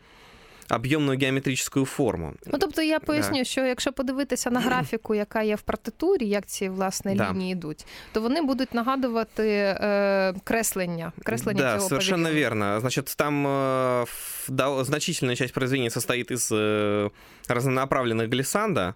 об'ємну 0.70 1.18
геометричну 1.18 1.86
форму. 1.86 2.34
Ну 2.46 2.58
тобто 2.60 2.82
я 2.82 3.00
поясню, 3.00 3.38
да. 3.38 3.44
що 3.44 3.62
якщо 3.62 3.94
подивитися 3.94 4.52
на 4.52 4.60
графіку, 4.60 5.16
яка 5.16 5.42
є 5.42 5.56
в 5.56 5.62
партитурі, 5.62 6.28
як 6.28 6.46
ці 6.46 6.70
власне 6.70 7.16
да. 7.16 7.32
лінії 7.32 7.52
йдуть, 7.52 7.86
то 8.12 8.22
вони 8.22 8.42
будуть 8.42 8.74
нагадувати 8.74 9.50
е, 9.50 10.34
креслення. 10.44 11.12
креслення 11.24 11.62
да, 11.62 11.78
цього 11.78 11.90
совершенно 11.90 12.24
павильона. 12.24 12.50
верно. 12.50 12.80
Значит, 12.80 13.14
там 13.18 13.48
э, 13.48 14.06
да, 14.48 14.84
значительная 14.84 15.36
часть 15.36 15.54
произведения 15.54 15.90
состоит 15.90 16.32
из 16.32 16.52
э, 16.52 17.10
разнонаправленных 17.48 18.30
глиссанда, 18.30 18.94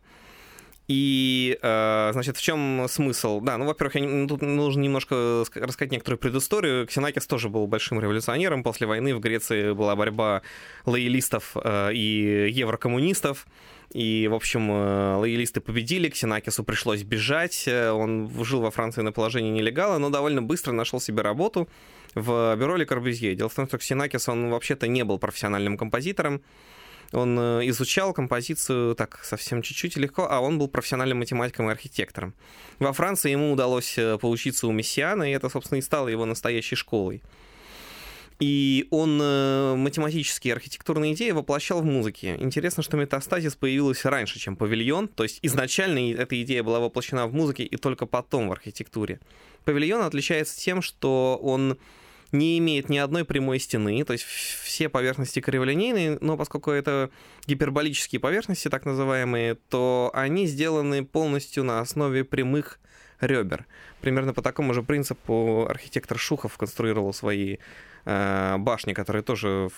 и, 0.95 1.59
э, 1.63 2.11
значит, 2.13 2.37
в 2.37 2.43
чем 2.43 2.85
смысл? 2.87 3.41
Да, 3.41 3.57
ну, 3.57 3.65
во-первых, 3.65 3.95
я, 3.97 4.27
тут 4.27 4.43
нужно 4.43 4.83
немножко 4.83 5.43
рассказать 5.55 5.91
некоторую 5.91 6.19
предысторию. 6.19 6.87
Ксенакис 6.87 7.27
тоже 7.27 7.49
был 7.49 7.67
большим 7.67 7.99
революционером. 7.99 8.63
После 8.63 8.87
войны 8.87 9.15
в 9.15 9.21
Греции 9.21 9.73
была 9.73 9.97
борьба 9.97 10.43
лоялистов 10.85 11.53
э, 11.55 11.95
и 11.95 12.51
еврокоммунистов. 12.51 13.47
И, 13.95 14.29
в 14.29 14.35
общем, 14.35 14.71
э, 14.71 15.17
лоялисты 15.17 15.63
победили, 15.63 16.11
Ксенакису 16.11 16.63
пришлось 16.63 17.03
бежать. 17.05 17.67
Он 17.67 18.31
жил 18.45 18.61
во 18.61 18.71
Франции 18.71 19.01
на 19.01 19.13
положении 19.13 19.51
нелегала, 19.51 19.97
но 19.97 20.11
довольно 20.11 20.43
быстро 20.43 20.73
нашел 20.73 21.01
себе 21.01 21.23
работу 21.23 21.71
в 22.15 22.55
бюро 22.57 22.77
Ле 22.77 22.85
Корбюзье. 22.85 23.35
Дело 23.35 23.49
в 23.49 23.55
том, 23.55 23.67
что 23.67 23.79
Ксенакис, 23.79 24.29
он 24.29 24.51
вообще-то 24.51 24.89
не 24.89 25.05
был 25.05 25.19
профессиональным 25.19 25.79
композитором. 25.79 26.43
Он 27.13 27.39
э, 27.39 27.69
изучал 27.69 28.13
композицию 28.13 28.95
так 28.95 29.23
совсем 29.25 29.63
чуть-чуть 29.63 29.97
легко, 29.97 30.27
а 30.31 30.41
он 30.41 30.59
был 30.59 30.69
профессиональным 30.69 31.19
математиком 31.19 31.69
и 31.69 31.73
архитектором. 31.73 32.35
Во 32.79 32.93
Франции 32.93 33.31
ему 33.31 33.53
удалось 33.53 33.97
э, 33.99 34.19
поучиться 34.19 34.67
у 34.67 34.73
Мессиана, 34.73 35.31
и 35.31 35.35
это, 35.35 35.49
собственно, 35.49 35.79
и 35.79 35.83
стало 35.83 36.09
его 36.09 36.25
настоящей 36.25 36.77
школой. 36.77 37.23
И 38.41 38.89
он 38.91 39.21
э, 39.23 39.77
математические 39.77 40.51
и 40.51 40.55
архитектурные 40.57 41.13
идеи 41.13 41.31
воплощал 41.31 41.81
в 41.81 41.85
музыке. 41.85 42.37
Интересно, 42.41 42.83
что 42.83 42.97
метастазис 42.97 43.55
появилась 43.55 44.05
раньше, 44.05 44.41
чем 44.41 44.57
павильон. 44.57 45.07
То 45.07 45.23
есть 45.23 45.39
изначально 45.43 46.13
эта 46.13 46.43
идея 46.43 46.65
была 46.65 46.81
воплощена 46.81 47.29
в 47.29 47.35
музыке 47.35 47.63
и 47.63 47.77
только 47.77 48.07
потом 48.07 48.49
в 48.49 48.53
архитектуре. 48.53 49.21
Павильон 49.65 50.03
отличается 50.03 50.59
тем, 50.59 50.83
что 50.83 51.39
он 51.41 51.79
не 52.33 52.59
имеет 52.59 52.89
ни 52.89 52.99
одной 52.99 53.25
прямой 53.25 53.59
стены, 53.59 54.05
то 54.05 54.13
есть 54.13 54.25
все 54.25 54.89
поверхности 54.89 55.41
криволинейные, 55.41 56.19
но 56.21 56.37
поскольку 56.37 56.71
это 56.71 57.11
гиперболические 57.47 58.21
поверхности, 58.21 58.69
так 58.69 58.85
называемые, 58.85 59.55
то 59.55 60.11
они 60.15 60.47
сделаны 60.47 61.05
полностью 61.05 61.65
на 61.65 61.81
основе 61.81 62.25
прямых 62.25 62.81
ребер. 63.21 63.67
Примерно 64.01 64.35
по 64.35 64.43
такому 64.43 64.75
же 64.75 64.83
принципу 64.83 65.67
архитектор 65.69 66.19
Шухов 66.19 66.57
конструировал 66.57 67.13
свои 67.13 67.59
башни, 68.58 68.94
которые 68.94 69.22
тоже, 69.22 69.70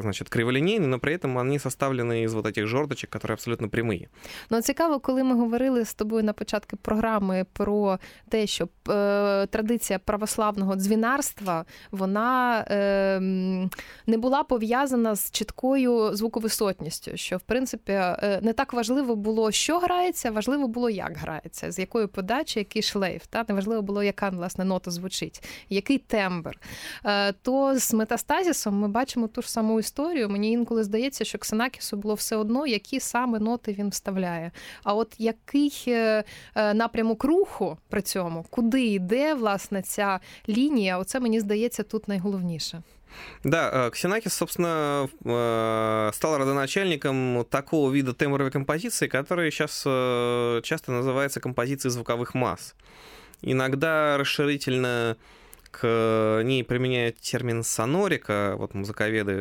значит, 0.00 0.28
криволінійні, 0.28 0.86
но 0.86 0.98
при 0.98 1.16
этом 1.16 1.34
вони 1.34 1.58
составлені 1.58 2.22
із 2.22 2.34
вот 2.34 2.46
этих 2.46 2.66
жордочок, 2.66 3.10
які 3.14 3.32
абсолютно 3.32 3.68
прямі. 3.68 4.08
Ну 4.50 4.62
цікаво, 4.62 5.00
коли 5.00 5.24
ми 5.24 5.34
говорили 5.34 5.84
з 5.84 5.94
тобою 5.94 6.24
на 6.24 6.32
початку 6.32 6.76
програми 6.76 7.46
про 7.52 7.98
те, 8.28 8.46
що 8.46 8.68
е, 8.88 9.46
традиція 9.46 9.98
православного 9.98 10.76
дзвінарства 10.76 11.64
вона 11.90 12.64
е, 12.70 13.20
не 14.06 14.18
була 14.18 14.42
пов'язана 14.42 15.14
з 15.14 15.30
чіткою 15.30 16.16
звуковисотністю, 16.16 17.16
що 17.16 17.36
в 17.36 17.42
принципі 17.42 17.92
е, 17.92 18.40
не 18.42 18.52
так 18.52 18.72
важливо 18.72 19.16
було, 19.16 19.50
що 19.50 19.78
грається, 19.78 20.30
важливо 20.30 20.68
було, 20.68 20.90
як 20.90 21.16
грається, 21.16 21.72
з 21.72 21.78
якої 21.78 22.06
подачі, 22.06 22.58
який 22.58 22.82
шлейф. 22.82 23.26
Та 23.26 23.44
не 23.48 23.54
важливо 23.54 23.82
було, 23.82 24.02
яка 24.02 24.28
власне 24.28 24.64
нота 24.64 24.90
звучить, 24.90 25.48
який 25.68 25.98
тембр. 25.98 26.58
Е, 27.04 27.33
то 27.42 27.78
з 27.78 27.94
метастазісом 27.94 28.74
ми 28.74 28.88
бачимо 28.88 29.28
ту 29.28 29.42
ж 29.42 29.50
саму 29.50 29.80
історію. 29.80 30.28
Мені 30.28 30.50
інколи 30.52 30.84
здається, 30.84 31.24
що 31.24 31.38
Ксенакісу 31.38 31.96
було 31.96 32.14
все 32.14 32.36
одно, 32.36 32.66
які 32.66 33.00
саме 33.00 33.38
ноти 33.38 33.72
він 33.72 33.88
вставляє. 33.88 34.50
А 34.84 34.94
от 34.94 35.14
який 35.18 35.84
е, 35.88 36.24
е, 36.54 36.74
напрямок 36.74 37.24
руху 37.24 37.78
при 37.88 38.02
цьому, 38.02 38.46
куди 38.50 38.84
йде 38.84 39.34
власне 39.34 39.82
ця 39.82 40.20
лінія, 40.48 40.98
оце 40.98 41.20
мені 41.20 41.40
здається 41.40 41.82
тут 41.82 42.08
найголовніше. 42.08 42.82
Да, 43.44 43.86
е, 43.86 43.90
Ксенакис, 43.90 44.32
собственно, 44.32 45.08
стал 46.12 46.38
родоначальником 46.38 47.44
такого 47.48 47.90
вида 47.90 48.12
тембровой 48.12 48.50
композиции, 48.50 49.08
который 49.08 49.50
сейчас 49.50 49.82
часто 50.62 50.92
называется 50.92 51.40
композицией 51.40 51.92
звуковых 51.92 52.34
масс. 52.34 52.74
Иногда 53.42 54.18
расширительно 54.18 55.16
к 55.74 56.42
ней 56.44 56.64
применяют 56.64 57.16
термин 57.20 57.62
сонорика, 57.62 58.54
вот 58.56 58.74
музиковеди, 58.74 59.32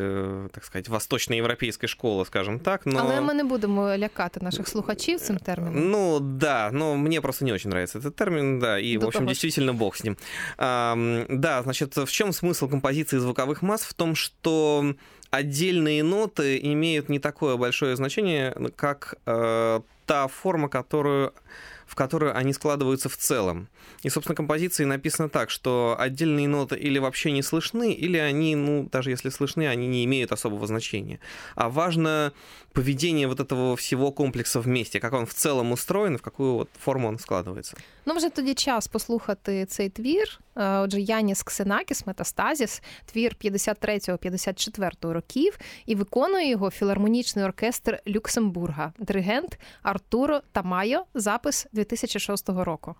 так 0.51 0.65
сказать, 0.65 0.87
восточноєвропейської 0.89 1.87
школи, 1.87 2.25
скажем 2.25 2.59
так. 2.59 2.85
Но... 2.85 2.99
Але 2.99 3.21
ми 3.21 3.33
не 3.33 3.43
будемо 3.43 3.97
лякати 3.97 4.39
наших 4.39 4.67
слухачів 4.67 5.19
цим 5.19 5.37
термином. 5.37 5.89
Ну 5.89 6.19
да, 6.19 6.71
но 6.71 6.95
мне 6.95 7.21
просто 7.21 7.45
не 7.45 7.53
очень 7.53 7.69
нравится 7.69 7.99
этот 7.99 8.15
термин, 8.15 8.59
да, 8.59 8.79
и, 8.79 8.97
До 8.97 9.05
в 9.05 9.07
общем, 9.07 9.19
того, 9.19 9.29
действительно 9.29 9.73
что... 9.73 9.79
бог 9.79 9.95
с 9.95 10.03
ним. 10.03 10.17
А, 10.57 11.25
да, 11.29 11.63
значит, 11.63 11.97
в 11.97 12.11
чем 12.11 12.31
смысл 12.31 12.69
композиции 12.69 13.17
звуковых 13.17 13.61
масс? 13.61 13.81
В 13.81 13.93
том, 13.93 14.15
что 14.15 14.95
отдельные 15.31 16.03
ноты 16.03 16.59
имеют 16.61 17.09
не 17.09 17.19
такое 17.19 17.57
большое 17.57 17.95
значение, 17.95 18.55
как 18.75 19.15
э, 19.25 19.81
та 20.05 20.27
форма, 20.27 20.69
которую 20.69 21.33
в 21.85 21.95
которую 21.95 22.37
они 22.37 22.53
складываются 22.53 23.09
в 23.09 23.17
целом. 23.17 23.67
И, 24.03 24.09
собственно, 24.09 24.35
композиции 24.35 24.85
написано 24.85 25.29
так, 25.29 25.49
что 25.49 25.95
отдельные 25.99 26.47
ноты 26.47 26.75
или 26.75 26.99
вообще 26.99 27.31
не 27.31 27.41
слышны, 27.41 27.91
или 27.91 28.17
они, 28.17 28.55
ну, 28.55 28.87
даже 28.91 29.11
если 29.11 29.29
слышны, 29.29 29.67
они 29.67 29.87
не 29.87 30.05
имеют 30.05 30.31
особого 30.31 30.67
значения. 30.67 31.19
А 31.55 31.69
важно 31.69 32.31
поведение 32.73 33.27
вот 33.27 33.39
этого 33.39 33.75
всего 33.75 34.11
комплекса 34.11 34.59
вместе, 34.59 34.99
как 34.99 35.13
он 35.13 35.25
в 35.25 35.33
целом 35.33 35.71
устроен, 35.71 36.17
в 36.17 36.21
какую 36.21 36.53
вот 36.53 36.69
форму 36.79 37.07
он 37.07 37.17
складывается. 37.17 37.75
Ну, 38.05 38.15
вже 38.15 38.29
тоді 38.29 38.53
час 38.53 38.87
послухати 38.87 39.65
цей 39.65 39.89
твір. 39.89 40.39
Отже, 40.55 41.01
Яніс 41.01 41.43
Ксенакіс, 41.43 42.07
Метастазіс, 42.07 42.81
твір 43.05 43.35
53-54 43.43 45.11
років, 45.11 45.57
і 45.85 45.95
виконує 45.95 46.49
його 46.49 46.71
філармонічний 46.71 47.45
оркестр 47.45 47.99
Люксембурга, 48.07 48.93
диригент 48.99 49.59
Артуро 49.81 50.41
Тамайо, 50.51 51.05
запис 51.13 51.67
2006 51.74 52.48
року. 52.48 52.94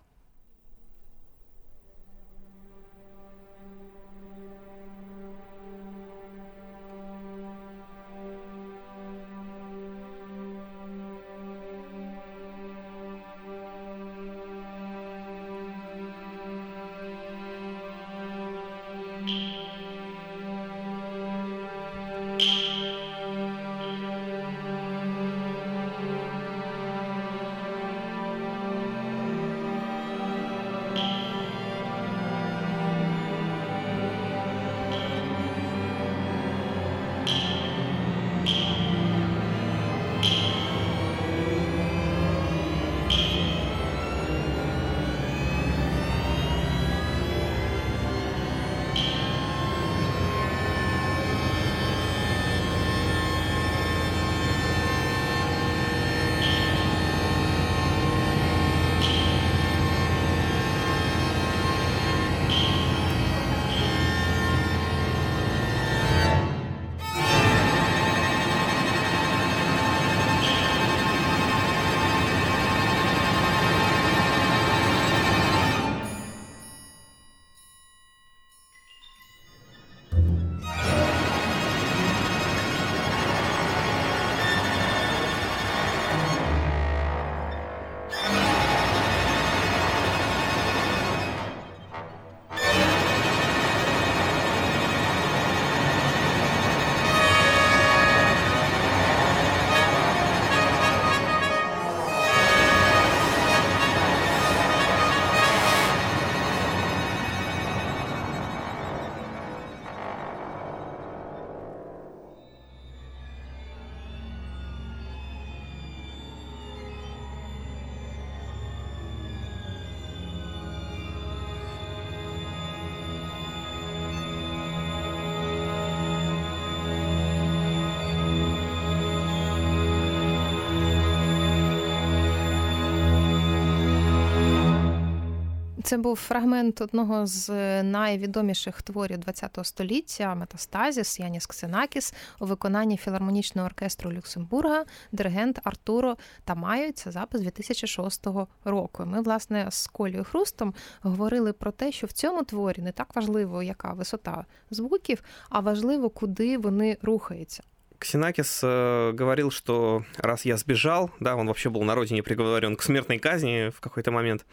Це 135.85 135.97
був 135.97 136.15
фрагмент 136.15 136.81
одного 136.81 137.25
з 137.25 137.49
найвідоміших 137.83 138.81
творів 138.81 139.19
ХХ 139.25 139.65
століття 139.65 140.35
Метастазіс 140.35 141.19
Яніс 141.19 141.45
Ксенакіс 141.45 142.13
у 142.39 142.45
виконанні 142.45 142.97
філармонічного 142.97 143.65
оркестру 143.65 144.13
Люксембурга, 144.13 144.85
диригент 145.11 145.59
Артуро 145.63 146.17
Тамайо. 146.43 146.91
Це 146.91 147.11
запис 147.11 147.41
2006 147.41 148.27
року. 148.65 149.03
Ми, 149.05 149.21
власне, 149.21 149.67
з 149.69 149.87
Колею 149.87 150.23
Хрустом 150.23 150.73
говорили 151.01 151.53
про 151.53 151.71
те, 151.71 151.91
що 151.91 152.07
в 152.07 152.11
цьому 152.11 152.43
творі 152.43 152.81
не 152.81 152.91
так 152.91 153.15
важливо, 153.15 153.63
яка 153.63 153.93
висота 153.93 154.45
звуків, 154.71 155.23
а 155.49 155.59
важливо, 155.59 156.09
куди 156.09 156.57
вони 156.57 156.97
рухаються. 157.01 157.63
Ксенакис 157.99 158.63
э, 158.63 159.19
говорил, 159.19 159.51
что 159.51 160.03
раз 160.17 160.45
я 160.45 160.57
сбежал, 160.57 161.09
да, 161.19 161.35
он 161.35 161.47
вообще 161.47 161.69
был 161.69 161.83
на 161.83 161.95
родине 161.95 162.23
приговорен 162.23 162.75
к 162.75 162.83
смертной 162.83 163.19
казни 163.19 163.69
в 163.69 163.79
какой-то 163.79 164.11
момент, 164.11 164.45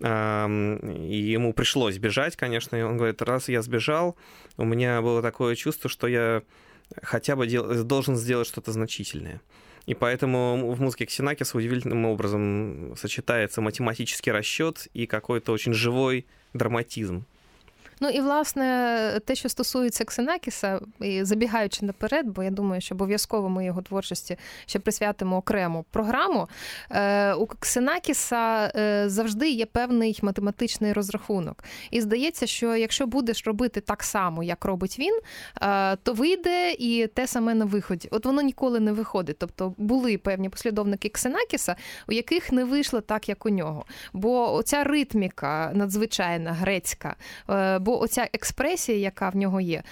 и 0.00 0.04
ему 0.04 1.52
пришлось 1.52 1.98
бежать, 1.98 2.36
конечно, 2.36 2.76
и 2.76 2.82
он 2.82 2.96
говорит, 2.96 3.22
раз 3.22 3.48
я 3.48 3.62
сбежал, 3.62 4.16
у 4.56 4.64
меня 4.64 5.00
было 5.00 5.22
такое 5.22 5.54
чувство, 5.54 5.88
что 5.88 6.06
я 6.06 6.42
хотя 7.02 7.36
бы 7.36 7.46
дел, 7.46 7.84
должен 7.84 8.16
сделать 8.16 8.46
что-то 8.46 8.72
значительное. 8.72 9.40
И 9.86 9.94
поэтому 9.94 10.72
в 10.72 10.80
музыке 10.80 11.06
Ксенакиса 11.06 11.56
удивительным 11.56 12.06
образом 12.06 12.94
сочетается 12.96 13.60
математический 13.60 14.32
расчет 14.32 14.88
и 14.92 15.06
какой-то 15.06 15.52
очень 15.52 15.72
живой 15.72 16.26
драматизм. 16.52 17.24
Ну 18.00 18.08
і 18.08 18.20
власне 18.20 19.20
те, 19.24 19.34
що 19.34 19.48
стосується 19.48 20.04
Ксенакіса, 20.04 20.80
і 21.00 21.24
забігаючи 21.24 21.86
наперед, 21.86 22.26
бо 22.26 22.42
я 22.42 22.50
думаю, 22.50 22.80
що 22.80 22.94
обов'язково 22.94 23.48
ми 23.48 23.64
його 23.64 23.82
творчості 23.82 24.36
ще 24.66 24.78
присвятимо 24.78 25.36
окрему 25.36 25.84
програму. 25.90 26.48
Е, 26.90 27.34
у 27.34 27.46
Ксенакіса 27.46 28.72
е, 28.76 29.08
завжди 29.08 29.50
є 29.50 29.66
певний 29.66 30.18
математичний 30.22 30.92
розрахунок. 30.92 31.64
І 31.90 32.00
здається, 32.00 32.46
що 32.46 32.76
якщо 32.76 33.06
будеш 33.06 33.46
робити 33.46 33.80
так 33.80 34.02
само, 34.02 34.42
як 34.42 34.64
робить 34.64 34.98
він, 34.98 35.20
е, 35.62 35.96
то 35.96 36.12
вийде 36.12 36.72
і 36.72 37.06
те 37.06 37.26
саме 37.26 37.54
на 37.54 37.64
виході. 37.64 38.08
От 38.10 38.26
воно 38.26 38.42
ніколи 38.42 38.80
не 38.80 38.92
виходить. 38.92 39.38
Тобто 39.38 39.74
були 39.76 40.18
певні 40.18 40.48
послідовники 40.48 41.08
Ксенакіса, 41.08 41.76
у 42.08 42.12
яких 42.12 42.52
не 42.52 42.64
вийшло 42.64 43.00
так, 43.00 43.28
як 43.28 43.46
у 43.46 43.50
нього. 43.50 43.84
Бо 44.12 44.54
оця 44.54 44.84
ритміка 44.84 45.70
надзвичайна 45.74 46.52
грецька. 46.52 47.16
Бо 47.85 48.01
оця 48.01 48.29
експресія, 48.33 48.97
яка 48.97 49.29
в 49.29 49.35
нього 49.35 49.61
є, 49.61 49.83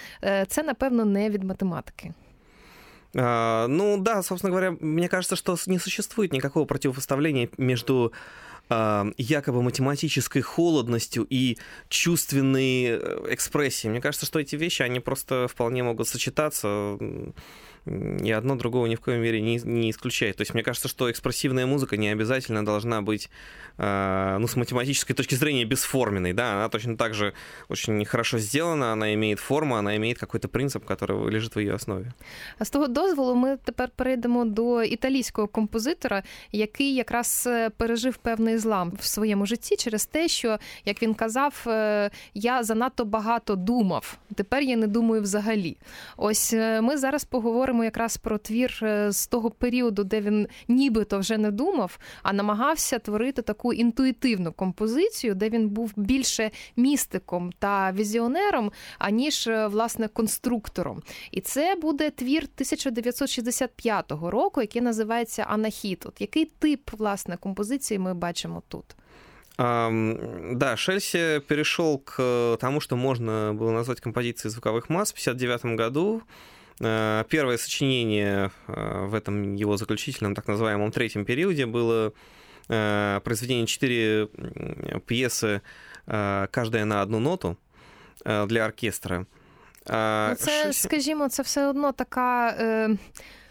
це 0.48 0.62
напевно 0.62 1.04
не 1.04 1.30
від 1.30 1.44
математики. 1.44 2.12
А, 3.16 3.66
ну 3.68 3.98
да, 3.98 4.22
собственно 4.22 4.54
говоря, 4.54 4.76
мне 4.80 5.08
кажется, 5.08 5.36
что 5.36 5.56
не 5.66 5.78
существует 5.78 6.32
никакого 6.32 6.64
противопоставления 6.64 7.48
между 7.58 8.12
а, 8.68 9.06
якобы 9.18 9.62
математической 9.62 10.42
холодностью 10.42 11.26
и 11.28 11.58
чувственной 11.88 12.84
э, 12.84 13.26
экспрессией. 13.30 13.90
Мне 13.90 14.00
кажется, 14.00 14.26
что 14.26 14.38
эти 14.38 14.54
вещи, 14.54 14.82
они 14.82 15.00
просто 15.00 15.48
вполне 15.48 15.82
могут 15.82 16.06
сочетаться 16.06 16.96
и 17.86 18.30
одно 18.30 18.56
другого 18.56 18.86
ни 18.86 18.94
в 18.94 19.00
коем 19.00 19.22
мере 19.22 19.40
не, 19.40 19.60
не 19.64 19.90
исключает. 19.90 20.36
То 20.36 20.42
есть 20.42 20.54
мне 20.54 20.62
кажется, 20.62 20.88
что 20.88 21.10
экспрессивная 21.10 21.66
музыка 21.66 21.96
не 21.96 22.08
обязательно 22.08 22.64
должна 22.64 23.02
быть, 23.02 23.30
э, 23.78 24.36
ну, 24.38 24.46
с 24.46 24.56
математической 24.56 25.14
точки 25.14 25.34
зрения, 25.34 25.64
бесформенной, 25.64 26.32
да, 26.32 26.52
она 26.52 26.68
точно 26.68 26.96
так 26.96 27.14
же 27.14 27.32
очень 27.68 28.04
хорошо 28.04 28.38
сделана, 28.38 28.92
она 28.92 29.14
имеет 29.14 29.40
форму, 29.40 29.76
она 29.76 29.96
имеет 29.96 30.18
какой-то 30.18 30.48
принцип, 30.48 30.84
который 30.84 31.30
лежит 31.30 31.56
в 31.56 31.58
ее 31.58 31.74
основі. 31.74 32.06
А 32.58 32.64
з 32.64 32.70
того 32.70 32.86
дозволу 32.86 33.34
ми 33.34 33.56
тепер 33.64 33.90
перейдемо 33.96 34.44
до 34.44 34.82
італійського 34.82 35.48
композитора, 35.48 36.22
який 36.52 36.94
якраз 36.94 37.48
пережив 37.76 38.16
певний 38.16 38.58
злам 38.58 38.92
в 39.00 39.04
своєму 39.04 39.46
житті 39.46 39.76
через 39.76 40.06
те, 40.06 40.28
що, 40.28 40.58
як 40.84 41.02
він 41.02 41.14
казав, 41.14 41.66
я 42.34 42.62
занадто 42.62 43.04
багато 43.04 43.56
думав. 43.56 44.18
Тепер 44.34 44.62
я 44.62 44.76
не 44.76 44.86
думаю 44.86 45.22
взагалі. 45.22 45.76
Ось 46.16 46.52
ми 46.80 46.96
зараз 46.96 47.24
поговоримо 47.24 47.73
Говоримо 47.75 47.83
якраз 47.83 48.17
про 48.17 48.37
твір 48.37 48.79
е, 48.83 49.11
з 49.11 49.27
того 49.27 49.51
періоду, 49.51 50.03
де 50.03 50.21
він 50.21 50.47
нібито 50.67 51.19
вже 51.19 51.37
не 51.37 51.51
думав, 51.51 51.99
а 52.23 52.33
намагався 52.33 52.99
творити 52.99 53.41
таку 53.41 53.73
інтуїтивну 53.73 54.51
композицію, 54.53 55.35
де 55.35 55.49
він 55.49 55.69
був 55.69 55.93
більше 55.95 56.51
містиком 56.75 57.51
та 57.59 57.91
візіонером, 57.91 58.71
аніж 58.99 59.47
е, 59.47 59.67
власне 59.67 60.07
конструктором. 60.07 61.01
І 61.31 61.41
це 61.41 61.75
буде 61.75 62.09
твір 62.09 62.43
1965 62.43 64.11
року, 64.11 64.61
який 64.61 64.81
називається 64.81 65.45
Анахіт. 65.49 66.05
От 66.05 66.21
який 66.21 66.45
тип 66.45 66.89
власне 66.91 67.37
композиції 67.37 67.99
ми 67.99 68.13
бачимо 68.13 68.61
тут? 68.67 68.85
Да, 69.57 70.75
Шельси 70.75 71.41
перешел 71.47 71.97
к 71.99 72.57
тому, 72.59 72.81
что 72.81 72.97
можно 72.97 73.53
было 73.53 73.71
назвать 73.71 74.01
композицией 74.01 74.51
звуковых 74.51 74.89
масс 74.89 75.13
в 75.13 75.21
1959 75.27 75.79
году. 75.79 76.21
Э, 76.81 77.23
первое 77.29 77.57
сочинение 77.57 78.51
э, 78.67 79.05
в 79.05 79.13
этом 79.13 79.55
его 79.55 79.77
заключительном, 79.77 80.35
так 80.35 80.47
называемом 80.47 80.91
третьем 80.91 81.25
периоде 81.25 81.65
было 81.65 82.13
э, 82.67 83.21
произведение 83.23 83.65
четыре 83.65 84.27
пьесы, 85.05 85.61
каждая 86.05 86.85
на 86.85 87.01
одну 87.01 87.19
ноту 87.19 87.57
для 88.23 88.65
оркестра. 88.65 89.25
Ну, 89.87 90.35
це, 90.35 90.73
скажімо, 90.73 91.29
це 91.29 91.43
все 91.43 91.67
одно 91.67 91.91
така. 91.91 92.49
Е... 92.59 92.97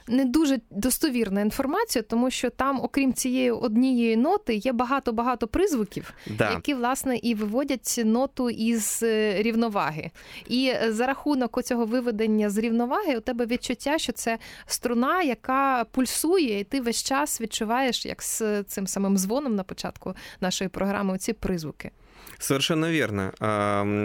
не 0.09 0.25
дуже 0.25 0.61
достовірна 0.71 1.41
інформація, 1.41 2.03
тому 2.03 2.31
що 2.31 2.51
там, 2.51 2.81
окрім 2.81 3.13
цієї 3.13 3.51
однієї 3.51 4.17
ноти, 4.17 4.55
є 4.55 4.73
багато-багато 4.73 5.47
призвуків, 5.47 6.13
да. 6.27 6.51
які 6.51 6.75
власне 6.75 7.17
і 7.17 7.35
виводять 7.35 8.01
ноту 8.05 8.51
із 8.51 9.01
е, 9.03 9.43
рівноваги. 9.43 10.11
І 10.49 10.73
за 10.89 11.07
рахунок 11.07 11.63
цього 11.63 11.87
виведення 11.87 12.51
з 12.51 12.59
рівноваги 12.59 13.17
у 13.17 13.21
тебе 13.21 13.47
відчуття, 13.47 13.99
що 13.99 14.13
це 14.13 14.39
струна, 14.67 15.23
яка 15.23 15.85
пульсує, 15.91 16.61
і 16.61 16.65
ти 16.65 16.81
весь 16.81 17.03
час 17.03 17.41
відчуваєш, 17.41 18.07
як 18.07 18.23
з 18.23 18.63
цим 18.63 18.87
самим 18.87 19.17
дзвоном 19.17 19.55
на 19.55 19.63
початку 19.63 20.15
нашої 20.41 20.69
програми, 20.69 21.19
ці 21.19 21.33
призвуки. 21.33 21.91
Совершенно 22.39 22.91
верно. 22.91 23.33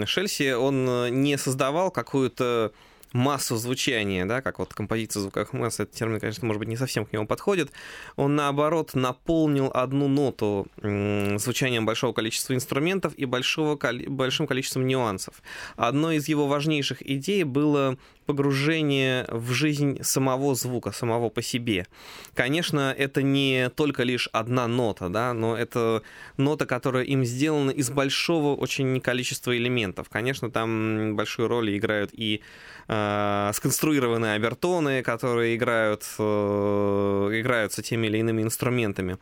Шельси, 0.06 0.54
он 0.54 0.84
не 1.22 1.38
создавал 1.38 1.92
какую-то 1.92 2.70
массу 3.12 3.56
звучания, 3.56 4.24
да, 4.26 4.42
как 4.42 4.58
вот 4.58 4.74
композиция 4.74 5.22
звуковых 5.22 5.52
масс, 5.52 5.80
этот 5.80 5.94
термин, 5.94 6.20
конечно, 6.20 6.46
может 6.46 6.60
быть, 6.60 6.68
не 6.68 6.76
совсем 6.76 7.04
к 7.06 7.12
нему 7.12 7.26
подходит, 7.26 7.72
он, 8.16 8.36
наоборот, 8.36 8.94
наполнил 8.94 9.70
одну 9.72 10.08
ноту 10.08 10.66
звучанием 10.76 11.86
большого 11.86 12.12
количества 12.12 12.54
инструментов 12.54 13.14
и 13.16 13.24
большого, 13.24 13.78
большим 14.08 14.46
количеством 14.46 14.86
нюансов. 14.86 15.42
Одной 15.76 16.16
из 16.16 16.28
его 16.28 16.46
важнейших 16.46 17.08
идей 17.08 17.44
было 17.44 17.98
погружение 18.30 19.26
в 19.28 19.50
жизнь 19.52 19.98
самого 20.02 20.54
звука, 20.54 20.92
самого 20.92 21.30
по 21.30 21.42
себе. 21.42 21.88
Конечно, 22.34 22.94
это 22.96 23.22
не 23.22 23.70
только 23.70 24.04
лишь 24.04 24.28
одна 24.32 24.68
нота, 24.68 25.08
да, 25.08 25.34
но 25.34 25.56
это 25.56 26.02
нота, 26.36 26.64
которая 26.64 27.02
им 27.02 27.24
сделана 27.24 27.72
из 27.72 27.90
большого 27.90 28.54
очень 28.54 29.00
количества 29.00 29.56
элементов. 29.56 30.08
Конечно, 30.08 30.48
там 30.48 31.16
большую 31.16 31.48
роль 31.48 31.76
играют 31.76 32.10
и 32.12 32.40
э, 32.86 33.50
сконструированные 33.52 34.34
обертоны, 34.34 35.02
которые 35.02 35.56
играют, 35.56 36.04
э, 36.20 37.30
играются 37.32 37.82
теми 37.82 38.06
или 38.06 38.18
иными 38.18 38.42
инструментами. 38.42 39.18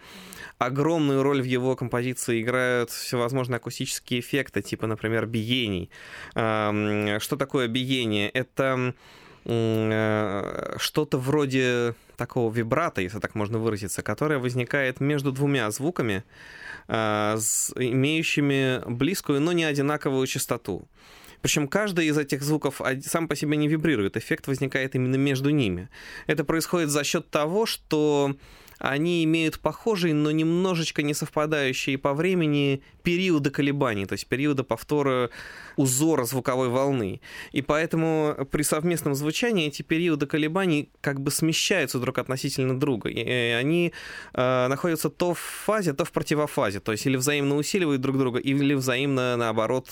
Огромную 0.58 1.22
роль 1.22 1.40
в 1.40 1.44
его 1.44 1.76
композиции 1.76 2.42
играют 2.42 2.90
всевозможные 2.90 3.56
акустические 3.56 4.20
эффекты, 4.20 4.60
типа, 4.60 4.86
например, 4.86 5.24
биений. 5.24 5.88
Э, 6.34 7.18
что 7.20 7.36
такое 7.36 7.68
биение? 7.68 8.28
Это 8.28 8.94
что-то 9.44 11.18
вроде 11.18 11.94
такого 12.18 12.52
вибрата, 12.52 13.00
если 13.00 13.20
так 13.20 13.34
можно 13.34 13.58
выразиться, 13.58 14.02
которое 14.02 14.38
возникает 14.38 15.00
между 15.00 15.32
двумя 15.32 15.70
звуками, 15.70 16.24
э, 16.88 17.36
имеющими 17.76 18.82
близкую, 18.86 19.40
но 19.40 19.52
не 19.52 19.64
одинаковую 19.64 20.26
частоту. 20.26 20.86
Причем 21.40 21.68
каждый 21.68 22.08
из 22.08 22.18
этих 22.18 22.42
звуков 22.42 22.82
сам 23.04 23.28
по 23.28 23.36
себе 23.36 23.56
не 23.56 23.68
вибрирует, 23.68 24.16
эффект 24.16 24.48
возникает 24.48 24.96
именно 24.96 25.16
между 25.16 25.50
ними. 25.50 25.88
Это 26.26 26.44
происходит 26.44 26.90
за 26.90 27.04
счет 27.04 27.30
того, 27.30 27.64
что 27.64 28.34
они 28.78 29.24
имеют 29.24 29.60
похожие, 29.60 30.14
но 30.14 30.30
немножечко 30.30 31.02
не 31.02 31.14
совпадающие 31.14 31.98
по 31.98 32.14
времени 32.14 32.82
периоды 33.02 33.50
колебаний, 33.50 34.06
то 34.06 34.12
есть 34.12 34.26
периода 34.26 34.64
повтора 34.64 35.30
узора 35.76 36.24
звуковой 36.24 36.68
волны. 36.68 37.20
И 37.52 37.62
поэтому 37.62 38.36
при 38.50 38.62
совместном 38.62 39.14
звучании 39.14 39.68
эти 39.68 39.82
периоды 39.82 40.26
колебаний 40.26 40.90
как 41.00 41.20
бы 41.20 41.30
смещаются 41.30 41.98
друг 41.98 42.18
относительно 42.18 42.78
друга. 42.78 43.08
И 43.08 43.22
они 43.52 43.92
э, 44.34 44.66
находятся 44.68 45.08
то 45.08 45.32
в 45.34 45.38
фазе, 45.38 45.92
то 45.92 46.04
в 46.04 46.12
противофазе. 46.12 46.80
То 46.80 46.92
есть 46.92 47.06
или 47.06 47.16
взаимно 47.16 47.56
усиливают 47.56 48.00
друг 48.00 48.18
друга, 48.18 48.38
или 48.40 48.74
взаимно, 48.74 49.36
наоборот, 49.36 49.88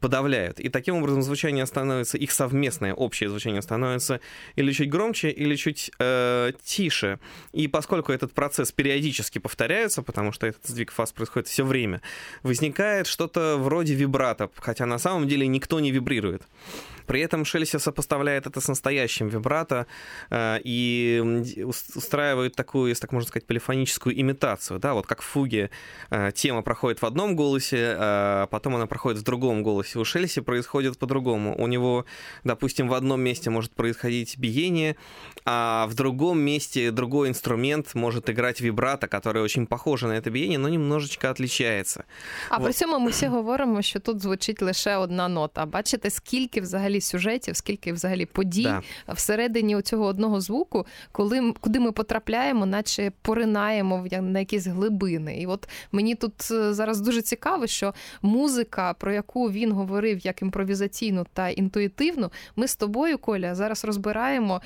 подавляют. 0.00 0.60
И 0.60 0.68
таким 0.68 0.96
образом 0.96 1.22
звучание 1.22 1.66
становится, 1.66 2.16
их 2.16 2.30
совместное 2.30 2.94
общее 2.94 3.28
звучание 3.28 3.62
становится 3.62 4.20
или 4.54 4.72
чуть 4.72 4.88
громче, 4.88 5.30
или 5.30 5.56
чуть 5.56 5.90
э, 5.98 6.52
тише. 6.64 7.18
И 7.52 7.68
поскольку 7.68 8.12
этот 8.16 8.32
процесс 8.32 8.72
периодически 8.72 9.38
повторяется, 9.38 10.02
потому 10.02 10.32
что 10.32 10.46
этот 10.46 10.66
сдвиг 10.66 10.90
фаз 10.90 11.12
происходит 11.12 11.48
все 11.48 11.64
время, 11.64 12.00
возникает 12.42 13.06
что-то 13.06 13.56
вроде 13.56 13.94
вибрато, 13.94 14.50
хотя 14.56 14.86
на 14.86 14.98
самом 14.98 15.28
деле 15.28 15.46
никто 15.46 15.80
не 15.80 15.92
вибрирует. 15.92 16.42
При 17.05 17.21
этом 17.21 17.45
Шельси 17.45 17.79
сопоставляет 17.79 18.47
это 18.47 18.61
с 18.61 18.67
настоящим 18.67 19.27
вибрато 19.27 19.85
э, 20.29 20.59
и 20.63 21.21
устраивает 21.95 22.55
такую, 22.55 22.89
если 22.89 23.01
так 23.01 23.11
можно 23.11 23.27
сказать, 23.27 23.47
полифоническую 23.47 24.19
имитацию. 24.21 24.79
Да, 24.79 24.93
вот 24.93 25.07
как 25.07 25.21
в 25.21 25.25
фуге 25.25 25.69
э, 26.09 26.31
тема 26.33 26.61
проходит 26.61 27.01
в 27.01 27.05
одном 27.05 27.35
голосе, 27.35 27.95
а 27.97 28.47
потом 28.47 28.75
она 28.75 28.87
проходит 28.87 29.19
в 29.19 29.23
другом 29.23 29.63
голосе. 29.63 29.99
У 29.99 30.05
Шельси 30.05 30.41
происходит 30.41 30.97
по-другому. 30.97 31.55
У 31.57 31.67
него, 31.67 32.05
допустим, 32.43 32.87
в 32.87 32.93
одном 32.93 33.21
месте 33.21 33.49
может 33.49 33.71
происходить 33.71 34.37
биение, 34.37 34.95
а 35.45 35.87
в 35.87 35.95
другом 35.95 36.39
месте 36.39 36.91
другой 36.91 37.29
инструмент 37.29 37.95
может 37.95 38.29
играть 38.29 38.61
вибрато, 38.61 39.07
который 39.07 39.41
очень 39.41 39.65
похоже 39.67 40.07
на 40.07 40.13
это 40.13 40.29
биение, 40.29 40.59
но 40.59 40.69
немножечко 40.69 41.29
отличается. 41.29 42.03
А 42.49 42.57
вот. 42.57 42.65
при 42.65 42.73
цьому 42.73 42.99
ми 42.99 43.11
всі 43.11 43.27
говоримо, 43.27 43.81
що 43.81 43.99
тут 43.99 44.21
звучить 44.21 44.61
лише 44.61 44.95
одна 44.95 45.27
нота. 45.27 45.65
Бачите, 45.65 46.09
скільки 46.09 46.61
взагалі 46.61 46.94
взагалі 46.95 47.01
сюжетів, 47.01 47.55
скільки 47.55 47.93
взагалі 47.93 48.25
подій 48.25 48.63
да. 49.07 49.13
всередині 49.13 49.81
цього 49.81 50.05
одного 50.05 50.41
звуку, 50.41 50.85
коли 51.11 51.53
куди 51.59 51.79
ми 51.79 51.91
потрапляємо, 51.91 52.65
наче 52.65 53.11
поринаємо 53.21 54.07
на 54.21 54.39
якісь 54.39 54.67
глибини. 54.67 55.41
І 55.41 55.45
от 55.45 55.69
мені 55.91 56.15
тут 56.15 56.51
е, 56.51 56.73
зараз 56.73 57.01
дуже 57.01 57.21
цікаво, 57.21 57.67
що 57.67 57.93
музика, 58.21 58.93
про 58.93 59.13
яку 59.13 59.51
він 59.51 59.71
говорив 59.71 60.25
як 60.25 60.41
імпровізаційну 60.41 61.25
та 61.33 61.49
інтуїтивну, 61.49 62.31
ми 62.55 62.67
з 62.67 62.75
тобою, 62.75 63.17
Коля, 63.17 63.55
зараз 63.55 63.85
розбираємо 63.85 64.61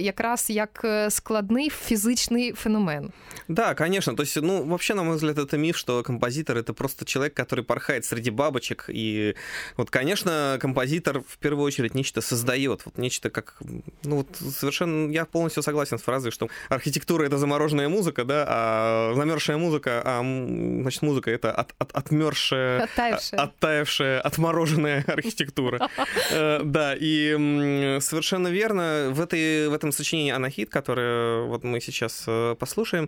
якраз 0.00 0.50
як 0.50 0.80
е, 0.84 1.10
складний 1.10 1.70
фізичний 1.70 2.52
феномен. 2.52 3.12
Да, 3.48 3.74
конечно. 3.74 4.14
То 4.14 4.22
есть, 4.22 4.36
ну, 4.42 4.64
вообще, 4.64 4.94
на 4.94 5.02
мой 5.02 5.16
взгляд, 5.16 5.38
это 5.38 5.58
миф, 5.58 5.76
что 5.76 6.02
композитор 6.02 6.56
это 6.56 6.72
просто 6.72 7.04
человек, 7.04 7.34
который 7.34 7.64
порхает 7.64 8.04
среди 8.04 8.30
бабочек. 8.30 8.84
И 8.88 9.34
вот, 9.76 9.90
конечно, 9.90 10.58
композитор 10.60 11.20
в 11.20 11.38
первую 11.45 11.67
очередь 11.67 11.93
нечто 11.93 12.21
создает, 12.21 12.81
вот 12.85 12.97
нечто 12.97 13.29
как, 13.29 13.57
ну 14.03 14.15
вот 14.17 14.27
совершенно, 14.35 15.11
я 15.11 15.25
полностью 15.25 15.61
согласен 15.61 15.99
с 15.99 16.01
фразой, 16.01 16.31
что 16.31 16.49
архитектура 16.69 17.23
это 17.23 17.37
замороженная 17.37 17.87
музыка, 17.87 18.25
да, 18.25 18.45
а 18.47 19.13
замерзшая 19.15 19.57
музыка, 19.57 20.01
а 20.03 20.21
значит 20.21 21.03
музыка 21.03 21.29
это 21.29 21.51
от, 21.51 21.75
от, 21.77 21.91
отмерзшая, 21.91 22.85
оттаившая, 22.85 23.39
оттаившая, 23.39 24.21
отмороженная 24.21 25.03
архитектура, 25.07 25.87
э, 26.31 26.61
да, 26.63 26.95
и 26.99 27.99
совершенно 28.01 28.47
верно 28.47 29.09
в 29.11 29.21
этой 29.21 29.69
в 29.69 29.73
этом 29.73 29.91
сочинении 29.91 30.31
Анахит, 30.31 30.71
которое 30.71 31.43
вот 31.43 31.63
мы 31.63 31.79
сейчас 31.79 32.23
э, 32.25 32.55
послушаем, 32.57 33.07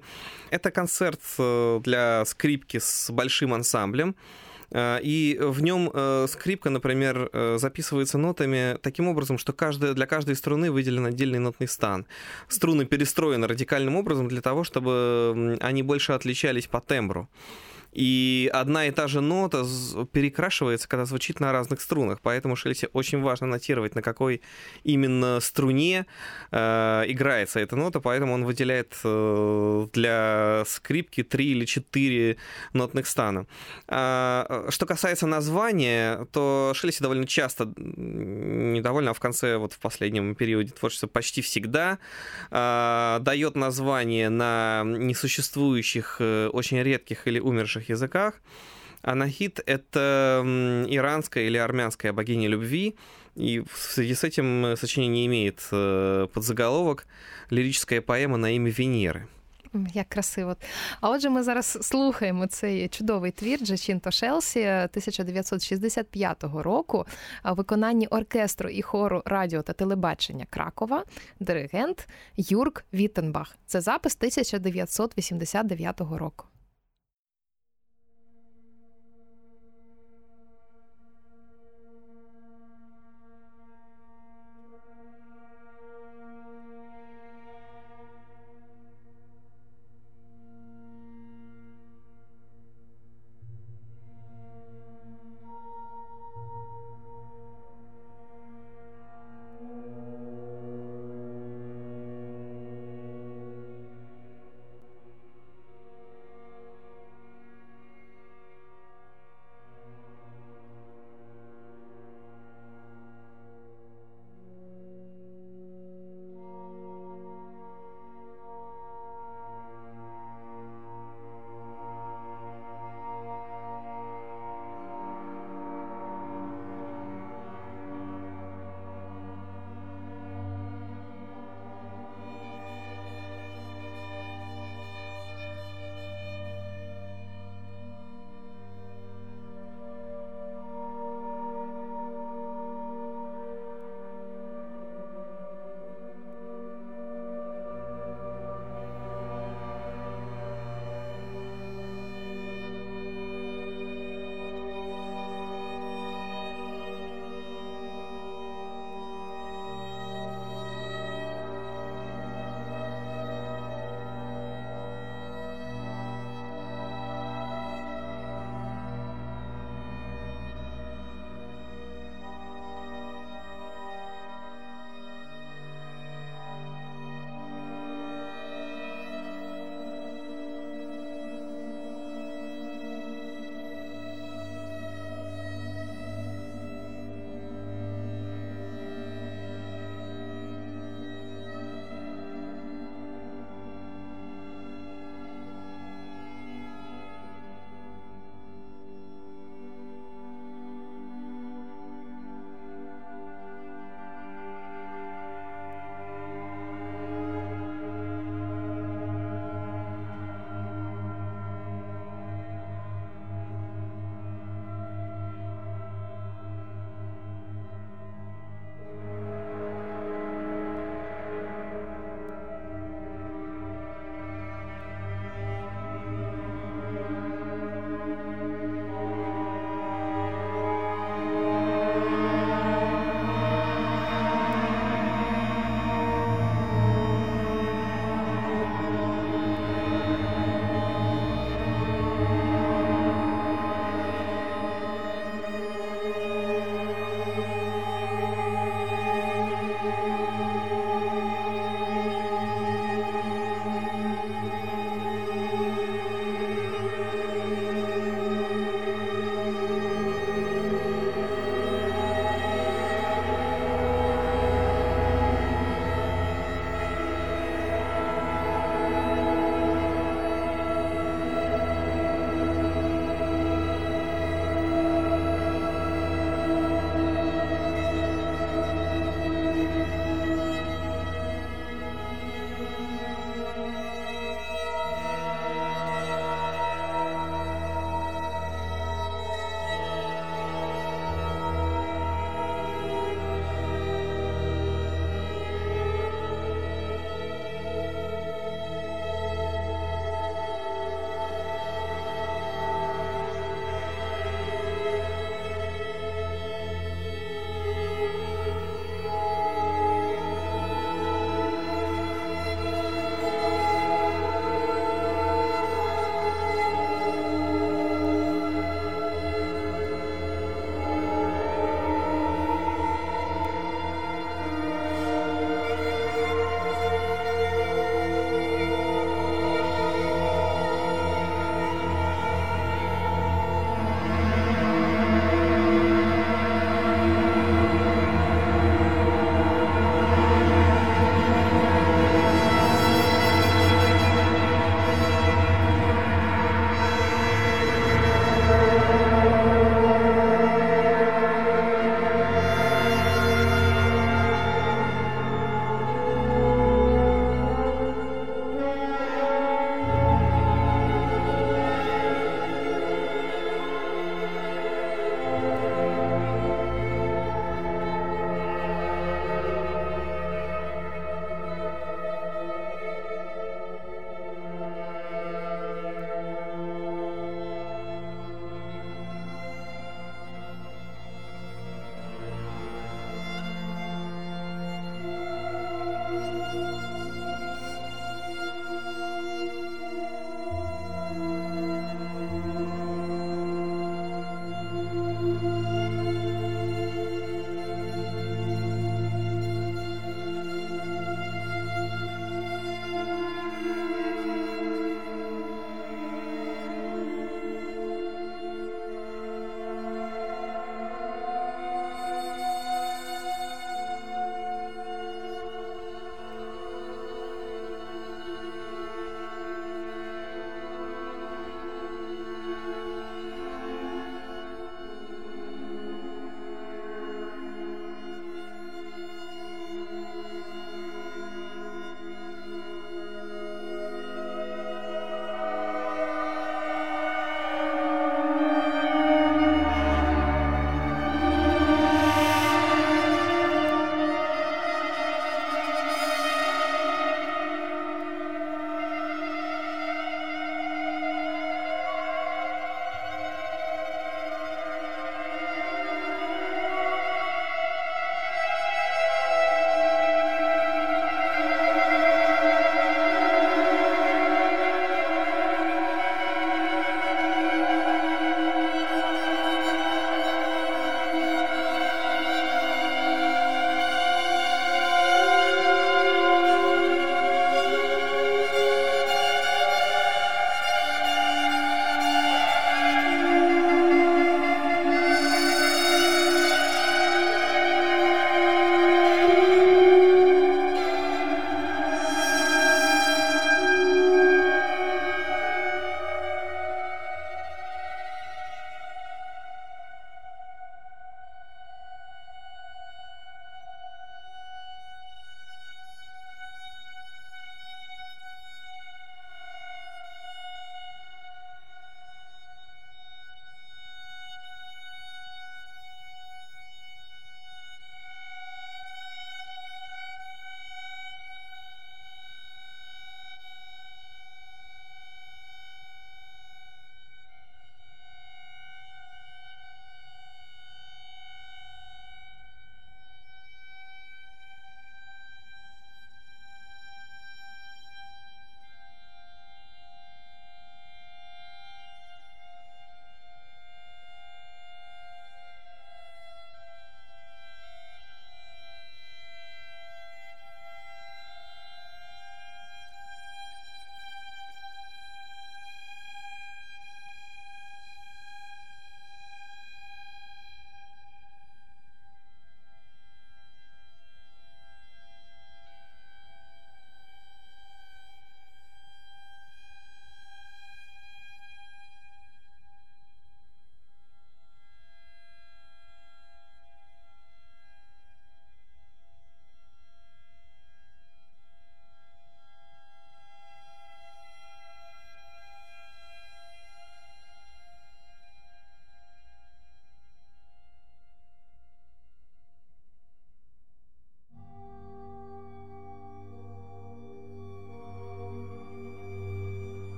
это 0.52 0.70
концерт 0.70 1.22
э, 1.40 1.80
для 1.84 2.24
скрипки 2.26 2.78
с 2.78 3.10
большим 3.10 3.56
ансамблем. 3.56 4.16
Э, 4.72 5.00
и 5.02 5.38
в 5.40 5.62
нем 5.62 5.90
э, 5.94 6.28
скрипка, 6.30 6.70
например, 6.70 7.30
э, 7.32 7.58
записывается 7.60 8.18
нотами 8.18 8.78
таким 8.82 9.08
образом, 9.08 9.38
что 9.38 9.54
каждая, 9.54 9.94
для 9.94 10.06
каждой 10.06 10.36
струны 10.36 10.72
выделен 10.72 11.06
отдельный 11.06 11.40
нотный 11.40 11.68
стан. 11.68 12.06
Струны 12.48 12.86
перестроены 12.86 13.48
радикальным 13.48 13.96
образом 13.96 14.28
для 14.28 14.42
того, 14.42 14.64
чтобы 14.64 15.58
они 15.62 15.84
больше 15.84 16.14
отличались 16.14 16.68
по 16.68 16.82
тембру. 16.82 17.30
И 17.98 18.52
одна 18.54 18.86
и 18.86 18.92
та 18.92 19.08
же 19.08 19.22
нота 19.22 19.66
перекрашивается, 20.12 20.88
когда 20.88 21.06
звучит 21.06 21.40
на 21.40 21.52
разных 21.52 21.82
струнах. 21.82 22.20
Поэтому 22.22 22.56
Шельсе 22.56 22.90
очень 22.94 23.22
важно 23.22 23.48
нотировать, 23.48 23.96
на 23.96 24.04
какой 24.04 24.42
именно 24.84 25.40
струне 25.40 26.06
э, 26.52 27.04
играется 27.08 27.60
эта 27.60 27.76
нота. 27.76 28.00
Поэтому 28.00 28.34
он 28.34 28.46
выделяет 28.46 28.96
э, 29.04 29.88
для 29.94 30.64
скрипки 30.68 31.24
три 31.24 31.54
или 31.54 31.66
четыре 31.66 32.38
нотных 32.74 33.08
стана. 33.08 33.48
А, 33.88 34.68
что 34.70 34.86
касается 34.86 35.26
названия, 35.26 36.28
то 36.32 36.74
Шельси 36.76 37.02
довольно 37.02 37.26
часто, 37.26 37.74
недовольно, 37.78 39.10
а 39.10 39.14
в 39.16 39.20
конце, 39.20 39.58
вот 39.58 39.74
в 39.74 39.80
последнем 39.80 40.36
периоде 40.36 40.72
творчества 40.72 41.08
почти 41.08 41.42
всегда 41.42 41.98
э, 42.52 43.18
дает 43.22 43.56
название 43.56 44.30
на 44.30 44.84
несуществующих, 44.86 46.18
э, 46.20 46.50
очень 46.54 46.80
редких 46.84 47.28
или 47.28 47.40
умерших 47.40 47.87
языках. 47.87 48.35
Анахит — 49.03 49.67
это 49.67 50.43
иранская 50.89 51.45
или 51.45 51.57
армянская 51.57 52.13
богиня 52.13 52.49
любви, 52.49 52.95
и 53.35 53.61
в 53.61 53.77
связи 53.77 54.15
с 54.15 54.23
этим 54.23 54.77
сочинение 54.77 55.27
имеет 55.27 55.61
э, 55.73 56.29
подзаголовок 56.33 57.07
«Лирическая 57.51 58.01
поэма 58.01 58.37
на 58.37 58.55
имя 58.55 58.71
Венеры». 58.71 59.27
Як 59.95 60.09
красиво. 60.09 60.57
А 61.01 61.11
отже, 61.11 61.31
ми 61.31 61.43
зараз 61.43 61.79
слухаємо 61.81 62.47
цей 62.47 62.89
чудовий 62.89 63.31
твір 63.31 63.59
Джачінто 63.59 64.11
Шелсі 64.11 64.61
1965 64.61 66.45
року 66.45 67.07
у 67.53 67.55
виконанні 67.55 68.07
оркестру 68.07 68.69
і 68.69 68.83
хору 68.83 69.23
радіо 69.25 69.63
та 69.63 69.73
телебачення 69.73 70.47
Кракова, 70.51 71.05
диригент 71.41 72.09
Юрк 72.37 72.85
Віттенбах. 72.95 73.57
Це 73.67 73.81
запис 73.81 74.17
1989 74.17 76.01
року. 76.01 76.47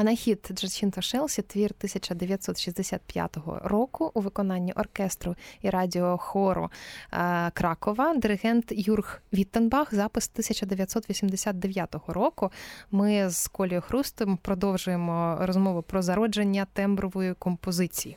А 0.00 0.04
на 0.04 0.14
хід 0.14 0.50
Джачінто 0.52 1.02
Шелсі 1.02 1.42
твір 1.42 1.70
1965 1.78 3.36
року 3.46 4.10
у 4.14 4.20
виконанні 4.20 4.72
оркестру 4.72 5.36
і 5.62 5.70
радіохору 5.70 6.70
е, 7.12 7.50
Кракова, 7.50 8.14
диригент 8.14 8.64
Юрг 8.70 9.22
Віттенбах, 9.32 9.94
запис 9.94 10.30
1989 10.32 11.96
року. 12.06 12.50
Ми 12.90 13.30
з 13.30 13.48
Колією 13.48 13.80
Хрустом 13.80 14.36
продовжуємо 14.36 15.38
розмову 15.40 15.82
про 15.82 16.02
зародження 16.02 16.66
тембрової 16.72 17.34
композиції. 17.34 18.16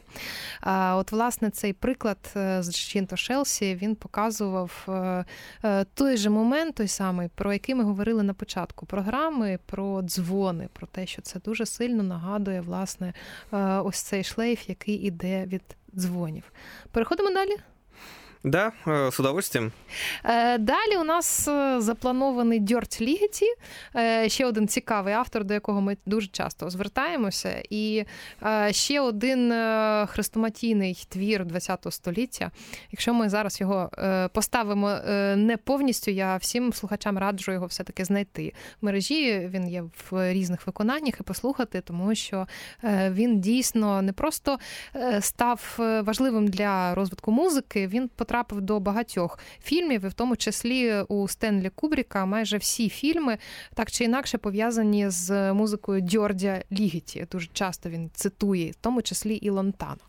От, 0.93 1.11
власне, 1.11 1.49
цей 1.49 1.73
приклад 1.73 2.33
е, 2.35 2.63
з 2.63 2.75
Чинто 2.75 3.17
Шелсі 3.17 3.75
він 3.75 3.95
показував 3.95 4.85
е, 5.63 5.85
той 5.93 6.17
же 6.17 6.29
момент, 6.29 6.75
той 6.75 6.87
самий, 6.87 7.29
про 7.35 7.53
який 7.53 7.75
ми 7.75 7.83
говорили 7.83 8.23
на 8.23 8.33
початку 8.33 8.85
програми, 8.85 9.59
про 9.65 10.01
дзвони, 10.01 10.69
про 10.73 10.87
те, 10.87 11.05
що 11.05 11.21
це 11.21 11.39
дуже 11.39 11.65
сильно 11.72 12.02
нагадує 12.02 12.60
власне 12.60 13.12
ось 13.84 14.00
цей 14.00 14.24
шлейф, 14.24 14.68
який 14.68 14.94
іде 14.94 15.46
від 15.46 15.62
дзвонів. 15.94 16.52
Переходимо 16.90 17.30
далі. 17.30 17.56
Да, 18.43 18.71
э, 18.85 19.11
з 19.11 19.19
удовольствием. 19.19 19.71
Е, 20.23 20.57
далі 20.57 20.97
у 20.97 21.03
нас 21.03 21.47
е, 21.47 21.81
запланований 21.81 22.59
Дьорт 22.59 23.01
Лігеті, 23.01 23.45
е, 23.95 24.29
ще 24.29 24.45
один 24.45 24.67
цікавий 24.67 25.13
автор, 25.13 25.43
до 25.43 25.53
якого 25.53 25.81
ми 25.81 25.97
дуже 26.05 26.27
часто 26.27 26.69
звертаємося. 26.69 27.63
І 27.69 28.05
ще 28.71 29.01
один 29.01 29.51
хрестоматійний 30.07 31.05
твір 31.09 31.45
ХХ 31.53 31.91
століття. 31.91 32.51
Якщо 32.91 33.13
ми 33.13 33.29
зараз 33.29 33.61
його 33.61 33.89
поставимо 34.33 34.97
не 35.35 35.57
повністю, 35.63 36.11
я 36.11 36.37
всім 36.37 36.73
слухачам 36.73 37.17
раджу 37.17 37.51
його 37.51 37.65
все-таки 37.65 38.05
знайти. 38.05 38.53
В 38.81 38.85
мережі 38.85 39.49
він 39.53 39.67
є 39.67 39.83
в 40.11 40.33
різних 40.33 40.67
виконаннях 40.67 41.13
і 41.19 41.23
послухати, 41.23 41.81
тому 41.81 42.15
що 42.15 42.47
він 43.09 43.41
дійсно 43.41 44.01
не 44.01 44.13
просто 44.13 44.59
став 45.19 45.75
важливим 45.77 46.47
для 46.47 46.95
розвитку 46.95 47.31
музики, 47.31 47.87
він 47.87 48.09
потрапив 48.15 48.32
потрапив 48.33 48.61
до 48.61 48.79
багатьох 48.79 49.39
фільмів, 49.63 50.05
і 50.05 50.07
в 50.07 50.13
тому 50.13 50.35
числі 50.35 51.01
у 51.07 51.27
Стенлі 51.27 51.69
Кубріка 51.75 52.25
майже 52.25 52.57
всі 52.57 52.89
фільми 52.89 53.37
так 53.73 53.91
чи 53.91 54.03
інакше 54.03 54.37
пов'язані 54.37 55.09
з 55.09 55.53
музикою 55.53 56.01
Дьордя 56.01 56.63
Лігіті. 56.71 57.27
Дуже 57.31 57.49
часто 57.53 57.89
він 57.89 58.09
цитує, 58.13 58.71
в 58.71 58.75
тому 58.75 59.01
числі 59.01 59.35
і 59.35 59.49
Лонтану. 59.49 60.01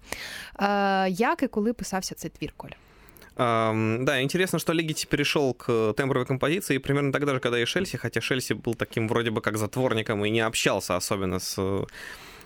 Як 1.08 1.42
і 1.42 1.46
коли 1.46 1.72
писався 1.72 2.14
цей 2.14 2.30
твір, 2.30 2.52
Коля? 2.56 2.74
Um, 3.36 4.04
да, 4.04 4.22
интересно, 4.22 4.58
что 4.58 4.72
Легити 4.72 5.06
перешел 5.06 5.54
к 5.54 5.92
тембровой 5.96 6.26
композиции 6.26 6.78
примерно 6.78 7.12
тогда 7.12 7.32
же, 7.32 7.40
когда 7.40 7.58
и 7.58 7.64
Шельси, 7.64 7.98
хотя 7.98 8.20
Шельси 8.20 8.54
был 8.54 8.74
таким 8.74 9.08
вроде 9.08 9.30
бы 9.30 9.40
как 9.40 9.56
затворником 9.56 10.24
и 10.24 10.30
не 10.30 10.46
общался 10.46 10.96
особенно 10.96 11.40
с, 11.40 11.58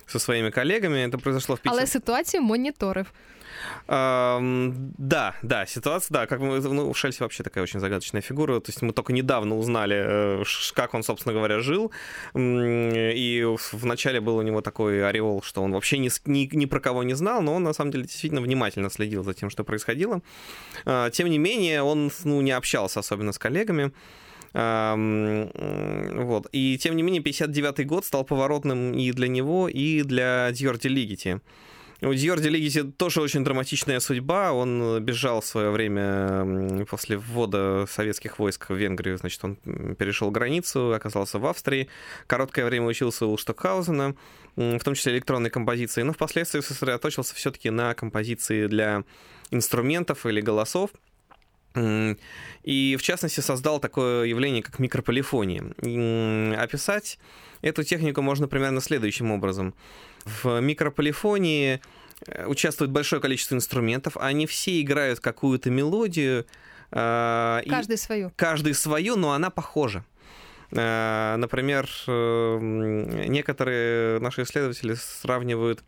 со 0.09 0.19
своими 0.19 0.49
коллегами. 0.49 1.07
Это 1.07 1.17
произошло 1.17 1.55
в 1.55 1.59
50... 1.61 1.73
Але 1.73 1.87
ситуацию 1.87 2.41
мониторив. 2.43 3.07
Да, 3.87 5.35
да, 5.41 5.65
ситуация, 5.65 6.13
да, 6.13 6.27
как 6.27 6.39
мы, 6.39 6.59
ну, 6.59 6.93
Шельси 6.93 7.23
вообще 7.23 7.43
такая 7.43 7.63
очень 7.63 7.79
загадочная 7.79 8.21
фигура, 8.21 8.59
то 8.59 8.69
есть 8.69 8.81
мы 8.81 8.93
только 8.93 9.13
недавно 9.13 9.57
узнали, 9.57 10.41
э, 10.41 10.43
как 10.73 10.93
он, 10.93 11.03
собственно 11.03 11.33
говоря, 11.33 11.59
жил, 11.59 11.91
и 12.35 13.55
вначале 13.71 14.21
был 14.21 14.37
у 14.37 14.41
него 14.41 14.61
такой 14.61 15.05
ореол, 15.05 15.41
что 15.41 15.61
он 15.61 15.71
вообще 15.73 15.97
ни, 15.97 16.09
ни, 16.25 16.55
ни 16.55 16.65
про 16.65 16.79
кого 16.79 17.03
не 17.03 17.15
знал, 17.15 17.41
но 17.41 17.55
он, 17.55 17.63
на 17.63 17.73
самом 17.73 17.91
деле, 17.91 18.03
действительно 18.03 18.41
внимательно 18.41 18.89
следил 18.89 19.23
за 19.23 19.33
тем, 19.33 19.49
что 19.49 19.63
происходило. 19.63 20.21
А, 20.85 21.09
тем 21.09 21.29
не 21.29 21.39
менее, 21.39 21.81
он, 21.81 22.11
ну, 22.23 22.41
не 22.41 22.51
общался 22.51 22.99
особенно 22.99 23.31
с 23.31 23.39
коллегами, 23.39 23.91
вот. 24.53 26.47
И 26.51 26.77
тем 26.77 26.95
не 26.95 27.03
менее, 27.03 27.21
59 27.21 27.85
год 27.85 28.05
стал 28.05 28.23
поворотным 28.23 28.93
и 28.93 29.11
для 29.11 29.27
него, 29.27 29.67
и 29.67 30.01
для 30.03 30.51
Дьорди 30.51 30.87
Лигити. 30.87 31.41
У 32.01 32.13
Дьорди 32.13 32.47
Лигити 32.47 32.83
тоже 32.83 33.21
очень 33.21 33.43
драматичная 33.43 33.99
судьба. 33.99 34.53
Он 34.53 35.03
бежал 35.03 35.41
в 35.41 35.45
свое 35.45 35.69
время 35.69 36.85
после 36.85 37.17
ввода 37.17 37.85
советских 37.89 38.39
войск 38.39 38.69
в 38.69 38.73
Венгрию. 38.73 39.17
Значит, 39.17 39.43
он 39.43 39.57
перешел 39.95 40.31
границу, 40.31 40.93
оказался 40.93 41.39
в 41.39 41.45
Австрии. 41.45 41.89
Короткое 42.25 42.65
время 42.65 42.85
учился 42.85 43.25
у 43.25 43.37
Штокхаузена, 43.37 44.15
в 44.55 44.79
том 44.79 44.93
числе 44.93 45.11
электронной 45.13 45.49
композиции, 45.49 46.03
но 46.03 46.13
впоследствии 46.13 46.61
сосредоточился 46.61 47.35
все-таки 47.35 47.69
на 47.69 47.93
композиции 47.93 48.67
для 48.67 49.03
инструментов 49.51 50.25
или 50.25 50.39
голосов. 50.39 50.91
И, 51.75 52.97
в 52.97 53.01
частности, 53.01 53.41
создал 53.41 53.79
такое 53.79 54.25
явление, 54.25 54.63
как 54.63 54.79
микрополифония. 54.79 55.63
Описать 56.59 57.19
эту 57.61 57.83
технику 57.83 58.21
можно 58.21 58.47
примерно 58.47 58.81
следующим 58.81 59.31
образом. 59.31 59.73
В 60.25 60.59
микрополифонии 60.59 61.81
э, 62.25 62.45
участвует 62.45 62.91
большое 62.91 63.21
количество 63.21 63.55
инструментов, 63.55 64.17
они 64.17 64.45
все 64.47 64.81
играют 64.81 65.19
какую-то 65.19 65.69
мелодию. 65.69 66.45
Э, 66.91 67.61
каждый 67.67 67.97
свою. 67.97 68.31
Каждый 68.35 68.73
свою, 68.73 69.15
но 69.15 69.31
она 69.31 69.49
похожа. 69.49 70.03
Э, 70.71 71.35
например, 71.37 71.89
некоторые 73.29 74.19
наши 74.19 74.43
исследователи 74.43 74.95
сравнивают 74.95 75.83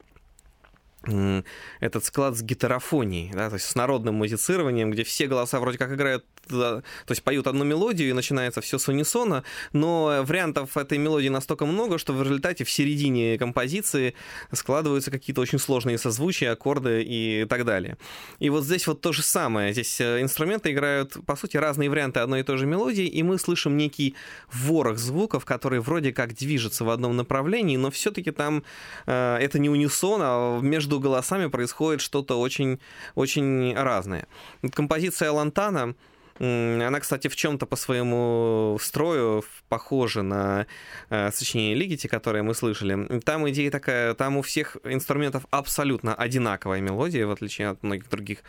этот 1.79 2.05
склад 2.05 2.37
с 2.37 2.43
гитарофонией, 2.43 3.31
да, 3.33 3.49
то 3.49 3.55
есть 3.55 3.65
с 3.65 3.75
народным 3.75 4.15
музицированием, 4.15 4.91
где 4.91 5.03
все 5.03 5.27
голоса 5.27 5.59
вроде 5.59 5.77
как 5.77 5.91
играют 5.93 6.25
то 6.47 6.83
есть 7.09 7.23
поют 7.23 7.47
одну 7.47 7.63
мелодию 7.63 8.09
и 8.09 8.13
начинается 8.13 8.61
все 8.61 8.77
с 8.77 8.87
унисона, 8.87 9.43
но 9.73 10.23
вариантов 10.25 10.75
этой 10.75 10.97
мелодии 10.97 11.29
настолько 11.29 11.65
много, 11.65 11.97
что 11.97 12.13
в 12.13 12.21
результате 12.23 12.63
в 12.63 12.71
середине 12.71 13.37
композиции 13.37 14.15
складываются 14.51 15.11
какие-то 15.11 15.41
очень 15.41 15.59
сложные 15.59 15.97
созвучия, 15.97 16.51
аккорды 16.51 17.03
и 17.03 17.45
так 17.45 17.65
далее. 17.65 17.97
И 18.39 18.49
вот 18.49 18.63
здесь 18.63 18.87
вот 18.87 19.01
то 19.01 19.13
же 19.13 19.21
самое. 19.21 19.71
Здесь 19.71 20.01
э, 20.01 20.21
инструменты 20.21 20.71
играют, 20.71 21.17
по 21.25 21.35
сути, 21.35 21.57
разные 21.57 21.89
варианты 21.89 22.19
одной 22.19 22.41
и 22.41 22.43
той 22.43 22.57
же 22.57 22.65
мелодии, 22.65 23.05
и 23.05 23.23
мы 23.23 23.37
слышим 23.37 23.77
некий 23.77 24.15
ворох 24.51 24.97
звуков, 24.97 25.45
которые 25.45 25.81
вроде 25.81 26.11
как 26.11 26.33
движутся 26.33 26.83
в 26.83 26.89
одном 26.89 27.15
направлении, 27.15 27.77
но 27.77 27.91
все-таки 27.91 28.31
там 28.31 28.63
э, 29.05 29.37
это 29.37 29.59
не 29.59 29.69
унисон, 29.69 30.21
а 30.23 30.59
между 30.59 30.90
голосами 30.99 31.47
происходит 31.47 32.01
что-то 32.01 32.39
очень, 32.39 32.79
очень 33.15 33.73
разное. 33.75 34.27
Композиция 34.73 35.31
Лантана 35.31 35.95
она, 36.41 36.99
кстати, 36.99 37.27
в 37.27 37.35
чем-то 37.35 37.67
по 37.67 37.75
своему 37.75 38.77
строю 38.81 39.43
похожа 39.69 40.23
на 40.23 40.65
э, 41.09 41.31
сочинение 41.31 41.75
Лигити, 41.75 42.07
которое 42.07 42.41
мы 42.41 42.55
слышали. 42.55 43.19
Там 43.19 43.47
идея 43.51 43.69
такая, 43.69 44.15
там 44.15 44.37
у 44.37 44.41
всех 44.41 44.77
инструментов 44.83 45.45
абсолютно 45.51 46.15
одинаковая 46.15 46.81
мелодия, 46.81 47.27
в 47.27 47.31
отличие 47.31 47.69
от 47.69 47.83
многих 47.83 48.09
других 48.09 48.39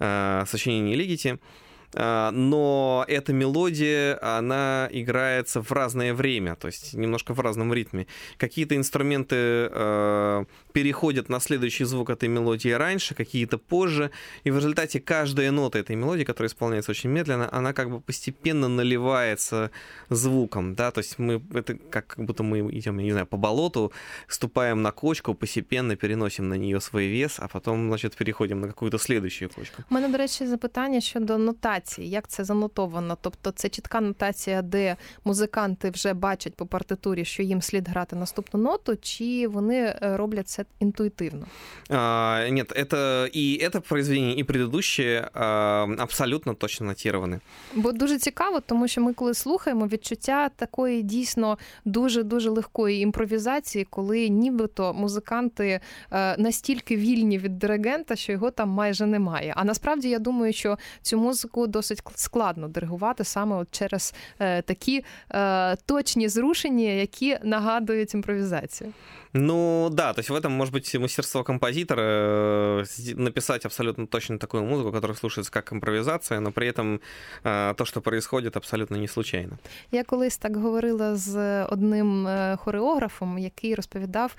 э, 0.00 0.44
сочинений 0.48 0.96
Лигити. 0.96 1.38
А, 1.93 2.31
но 2.31 3.05
эта 3.07 3.33
мелодия, 3.33 4.17
она 4.21 4.87
играется 4.91 5.61
в 5.61 5.71
разное 5.71 6.13
время, 6.13 6.55
то 6.55 6.67
есть 6.67 6.93
немножко 6.93 7.33
в 7.33 7.39
разном 7.39 7.73
ритме. 7.73 8.07
Какие-то 8.37 8.75
инструменты 8.75 9.35
э, 9.35 10.45
переходят 10.71 11.29
на 11.29 11.39
следующий 11.39 11.83
звук 11.83 12.09
этой 12.09 12.29
мелодии 12.29 12.69
раньше, 12.69 13.13
какие-то 13.13 13.57
позже, 13.57 14.11
и 14.45 14.51
в 14.51 14.55
результате 14.55 14.99
каждая 14.99 15.51
нота 15.51 15.79
этой 15.79 15.95
мелодии, 15.95 16.23
которая 16.23 16.49
исполняется 16.49 16.91
очень 16.91 17.09
медленно, 17.09 17.49
она 17.51 17.73
как 17.73 17.89
бы 17.89 17.99
постепенно 17.99 18.67
наливается 18.69 19.69
звуком, 20.09 20.75
да, 20.75 20.91
то 20.91 20.99
есть 20.99 21.19
мы, 21.19 21.41
это 21.53 21.75
как, 21.89 22.07
как 22.07 22.25
будто 22.25 22.43
мы 22.43 22.59
идем, 22.71 22.99
я 22.99 23.03
не 23.03 23.11
знаю, 23.11 23.25
по 23.25 23.37
болоту, 23.37 23.91
ступаем 24.27 24.81
на 24.81 24.91
кочку, 24.91 25.33
постепенно 25.33 25.95
переносим 25.95 26.47
на 26.47 26.57
нее 26.57 26.79
свой 26.79 27.07
вес, 27.07 27.39
а 27.39 27.47
потом, 27.47 27.87
значит, 27.87 28.15
переходим 28.15 28.61
на 28.61 28.67
какую-то 28.67 28.97
следующую 28.97 29.49
кочку. 29.49 29.83
У 29.89 29.93
мене, 29.93 30.07
до 30.07 30.17
речі, 30.17 30.45
запитання 30.45 31.01
щодо 31.01 31.37
нотації 31.37 31.74
нотації, 31.75 32.09
як 32.09 32.27
це 32.27 32.43
занотовано? 32.43 33.17
Тобто 33.21 33.51
це 33.51 33.69
чітка 33.69 34.01
нотація, 34.01 34.61
де 34.61 34.95
музиканти 35.25 35.89
вже 35.89 36.13
бачать 36.13 36.55
по 36.55 36.65
партитурі, 36.65 37.25
що 37.25 37.43
їм 37.43 37.61
слід 37.61 37.89
грати 37.89 38.15
наступну 38.15 38.59
ноту, 38.59 38.95
чи 39.01 39.47
вони 39.47 39.95
роблять 40.01 40.47
це 40.47 40.65
інтуїтивно? 40.79 41.45
А, 41.89 42.49
Нет, 42.51 42.71
это 42.71 43.29
и 43.35 43.59
это 43.63 43.81
произведение, 43.81 44.35
і 44.35 44.43
предыдущее 44.43 45.29
а, 45.33 45.87
абсолютно 45.97 46.53
точно 46.53 46.87
нотированы. 46.87 47.39
Бо 47.75 47.91
дуже 47.91 48.17
цікаво, 48.17 48.59
тому 48.59 48.87
що 48.87 49.01
ми 49.01 49.13
коли 49.13 49.33
слухаємо 49.33 49.87
відчуття 49.87 50.49
такої 50.55 51.03
дійсно 51.03 51.57
дуже 51.85 52.23
дуже 52.23 52.49
легкої 52.49 53.01
імпровізації, 53.01 53.87
коли 53.89 54.29
нібито 54.29 54.93
музиканти 54.93 55.79
настільки 56.37 56.95
вільні 56.95 57.37
від 57.37 57.59
диригента, 57.59 58.15
що 58.15 58.31
його 58.31 58.51
там 58.51 58.69
майже 58.69 59.05
немає. 59.05 59.53
А 59.57 59.63
насправді 59.63 60.09
я 60.09 60.19
думаю, 60.19 60.53
що 60.53 60.77
цю 61.01 61.17
музику 61.17 61.64
йому 61.65 61.67
досить 61.67 62.01
складно 62.15 62.67
диригувати 62.67 63.23
саме 63.23 63.55
от 63.55 63.67
через 63.71 64.13
такі 64.65 65.05
точні 65.85 66.29
зрушення, 66.29 66.89
які 66.89 67.37
нагадують 67.43 68.13
імпровізацію. 68.13 68.93
Ну 69.33 69.89
да, 69.89 70.13
то 70.13 70.19
есть 70.19 70.29
в 70.29 70.35
этом 70.35 70.49
может 70.49 70.73
быть 70.73 70.99
мастерство 70.99 71.43
композитора 71.43 72.85
написать 73.15 73.65
абсолютно 73.65 74.05
точно 74.05 74.37
такую 74.37 74.63
музыку, 74.63 74.91
которая 74.91 75.15
слушается 75.15 75.51
как 75.53 75.71
импровизация, 75.71 76.39
но 76.41 76.51
при 76.51 76.67
этом 76.67 76.99
то, 77.43 77.85
что 77.85 78.01
происходит, 78.01 78.57
абсолютно 78.57 78.97
не 78.97 79.07
случайно. 79.07 79.57
Я 79.91 80.03
колись 80.03 80.37
так 80.37 80.57
говорила 80.57 81.15
з 81.15 81.63
одним 81.65 82.27
хореографом, 82.57 83.37
який 83.37 83.75
розповідав 83.75 84.35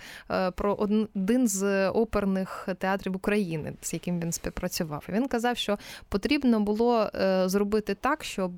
про 0.54 0.74
один 0.74 1.48
з 1.48 1.88
оперних 1.88 2.68
театрів 2.78 3.16
України, 3.16 3.72
з 3.82 3.92
яким 3.92 4.20
він 4.20 4.32
співпрацював. 4.32 5.04
І 5.08 5.12
Він 5.12 5.28
казав, 5.28 5.56
що 5.56 5.78
потрібно 6.08 6.60
було 6.60 7.10
зробити 7.45 7.95
так, 7.95 8.23
щоб 8.23 8.51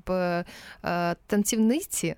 танцівниці 1.26 2.14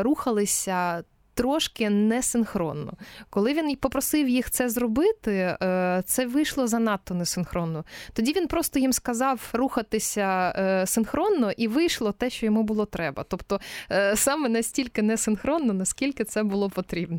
рухалися 0.00 1.02
трошки 1.40 1.90
несинхронно. 1.90 2.92
Коли 3.30 3.54
він 3.54 3.76
попросив 3.76 4.28
їх 4.28 4.50
це 4.50 4.68
зробити, 4.68 5.56
е, 5.62 6.02
це 6.06 6.26
вийшло 6.26 6.66
занадто 6.66 7.14
несинхронно. 7.14 7.84
Тоді 8.12 8.32
він 8.32 8.46
просто 8.46 8.78
їм 8.78 8.92
сказав 8.92 9.50
рухатися 9.52 10.54
е, 10.56 10.86
синхронно, 10.86 11.50
і 11.50 11.68
вийшло 11.68 12.12
те, 12.12 12.30
що 12.30 12.46
йому 12.46 12.62
було 12.62 12.86
треба. 12.86 13.24
Тобто 13.28 13.60
е, 13.90 14.16
саме 14.16 14.48
настільки 14.48 15.02
несинхронно, 15.02 15.72
наскільки 15.72 16.24
це 16.24 16.42
було 16.42 16.70
потрібно. 16.70 17.18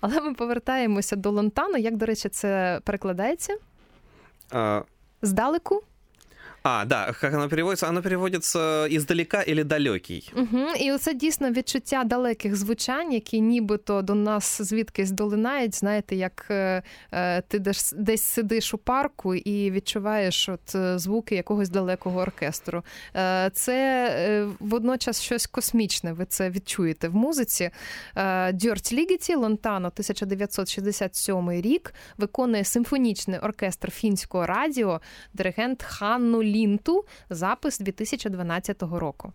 Але 0.00 0.20
ми 0.20 0.34
повертаємося 0.34 1.16
до 1.16 1.30
Лонтану. 1.30 1.76
Як, 1.76 1.96
до 1.96 2.06
речі, 2.06 2.28
це 2.28 2.80
перекладається? 2.84 3.56
А... 4.50 4.82
Здалеку? 5.22 5.82
А, 6.62 6.84
да, 6.84 7.06
як 7.22 7.32
воно 7.32 7.48
переводиться? 7.48 7.86
Воно 7.86 8.02
переводиться 8.02 8.86
іздалека 8.86 9.44
или 9.48 9.64
далекий. 9.64 10.32
Угу. 10.36 10.66
І 10.80 10.92
оце 10.92 11.14
дійсно 11.14 11.50
відчуття 11.50 12.04
далеких 12.04 12.56
звучань, 12.56 13.12
які 13.12 13.40
нібито 13.40 14.02
до 14.02 14.14
нас 14.14 14.62
звідкись 14.62 15.10
долинають. 15.10 15.74
Знаєте, 15.74 16.16
як 16.16 16.46
е, 16.50 16.82
е 17.12 17.40
ти 17.40 17.58
десь, 17.58 17.94
десь 17.96 18.22
сидиш 18.22 18.74
у 18.74 18.78
парку 18.78 19.34
і 19.34 19.70
відчуваєш 19.70 20.48
от 20.48 20.74
е, 20.74 20.98
звуки 20.98 21.34
якогось 21.34 21.68
далекого 21.68 22.20
оркестру. 22.20 22.82
Е, 23.16 23.50
Це 23.54 24.08
е, 24.10 24.48
водночас 24.60 25.22
щось 25.22 25.46
космічне. 25.46 26.12
Ви 26.12 26.24
це 26.24 26.50
відчуєте 26.50 27.08
в 27.08 27.14
музиці. 27.14 27.70
Е, 28.16 28.52
Дьорт 28.52 28.92
Лігіті, 28.92 29.34
Лонтано, 29.34 29.88
1967 29.88 31.50
рік, 31.50 31.94
виконує 32.18 32.64
симфонічний 32.64 33.38
оркестр 33.38 33.90
фінського 33.90 34.46
радіо, 34.46 35.00
диригент 35.34 35.82
Ханну 35.82 36.42
Лінту, 36.52 37.04
запис 37.30 37.78
2012 37.78 38.82
року. 38.82 39.32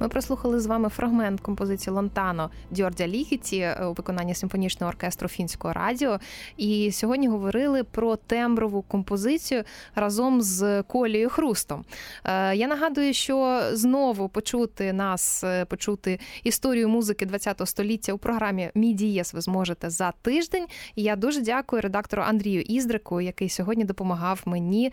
Ми 0.00 0.08
прослухали 0.08 0.60
з 0.60 0.66
вами 0.66 0.88
фрагмент 0.88 1.40
композиції 1.40 1.94
Лонтано 1.94 2.50
Дьордя 2.70 3.08
Лігіті 3.08 3.58
е, 3.58 3.84
у 3.86 3.92
виконанні 3.92 4.34
симфонічного 4.34 4.88
оркестру 4.88 5.28
фінського 5.28 5.74
радіо. 5.74 6.18
І 6.56 6.92
сьогодні 6.92 7.28
говорили 7.28 7.84
про 7.84 8.16
темброву 8.16 8.82
композицію 8.82 9.64
разом 9.94 10.42
з 10.42 10.82
Колією 10.82 11.28
Хрустом. 11.28 11.84
Е, 12.24 12.56
я 12.56 12.66
нагадую, 12.66 13.14
що 13.14 13.62
знову 13.72 14.28
почути 14.28 14.92
нас, 14.92 15.44
е, 15.44 15.64
почути 15.64 16.20
історію 16.44 16.88
музики 16.88 17.26
ХХ 17.26 17.66
століття 17.66 18.12
у 18.12 18.18
програмі 18.18 18.70
Мій 18.74 18.94
дієс 18.94 19.34
ви 19.34 19.40
зможете 19.40 19.90
за 19.90 20.12
тиждень. 20.22 20.66
І 20.94 21.02
я 21.02 21.16
дуже 21.16 21.40
дякую 21.40 21.82
редактору 21.82 22.22
Андрію 22.22 22.60
Іздрику, 22.60 23.20
який 23.20 23.48
сьогодні 23.48 23.84
допомагав 23.84 24.42
мені 24.44 24.92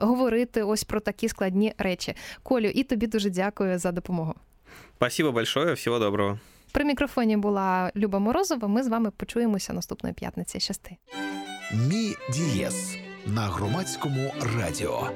говорити 0.00 0.62
ось 0.62 0.84
про 0.84 1.00
такі 1.00 1.28
складні 1.28 1.72
речі. 1.78 2.14
Колю, 2.42 2.66
і 2.66 2.82
тобі 2.82 3.06
дуже 3.06 3.30
дякую 3.30 3.78
за 3.78 3.92
допомогу. 4.15 4.35
Спасибо 4.97 5.31
большое, 5.31 5.73
всього 5.73 5.99
доброго. 5.99 6.39
При 6.71 6.85
мікрофоні 6.85 7.37
була 7.37 7.91
Люба 7.95 8.19
Морозова. 8.19 8.67
Ми 8.67 8.83
з 8.83 8.87
вами 8.87 9.11
почуємося 9.11 9.73
наступної 9.73 10.15
п'ятниці. 10.15 10.59
Щасти. 10.59 10.97
Мі 11.73 12.15
дієс 12.33 12.97
на 13.25 13.41
громадському 13.41 14.31
радіо. 14.57 15.09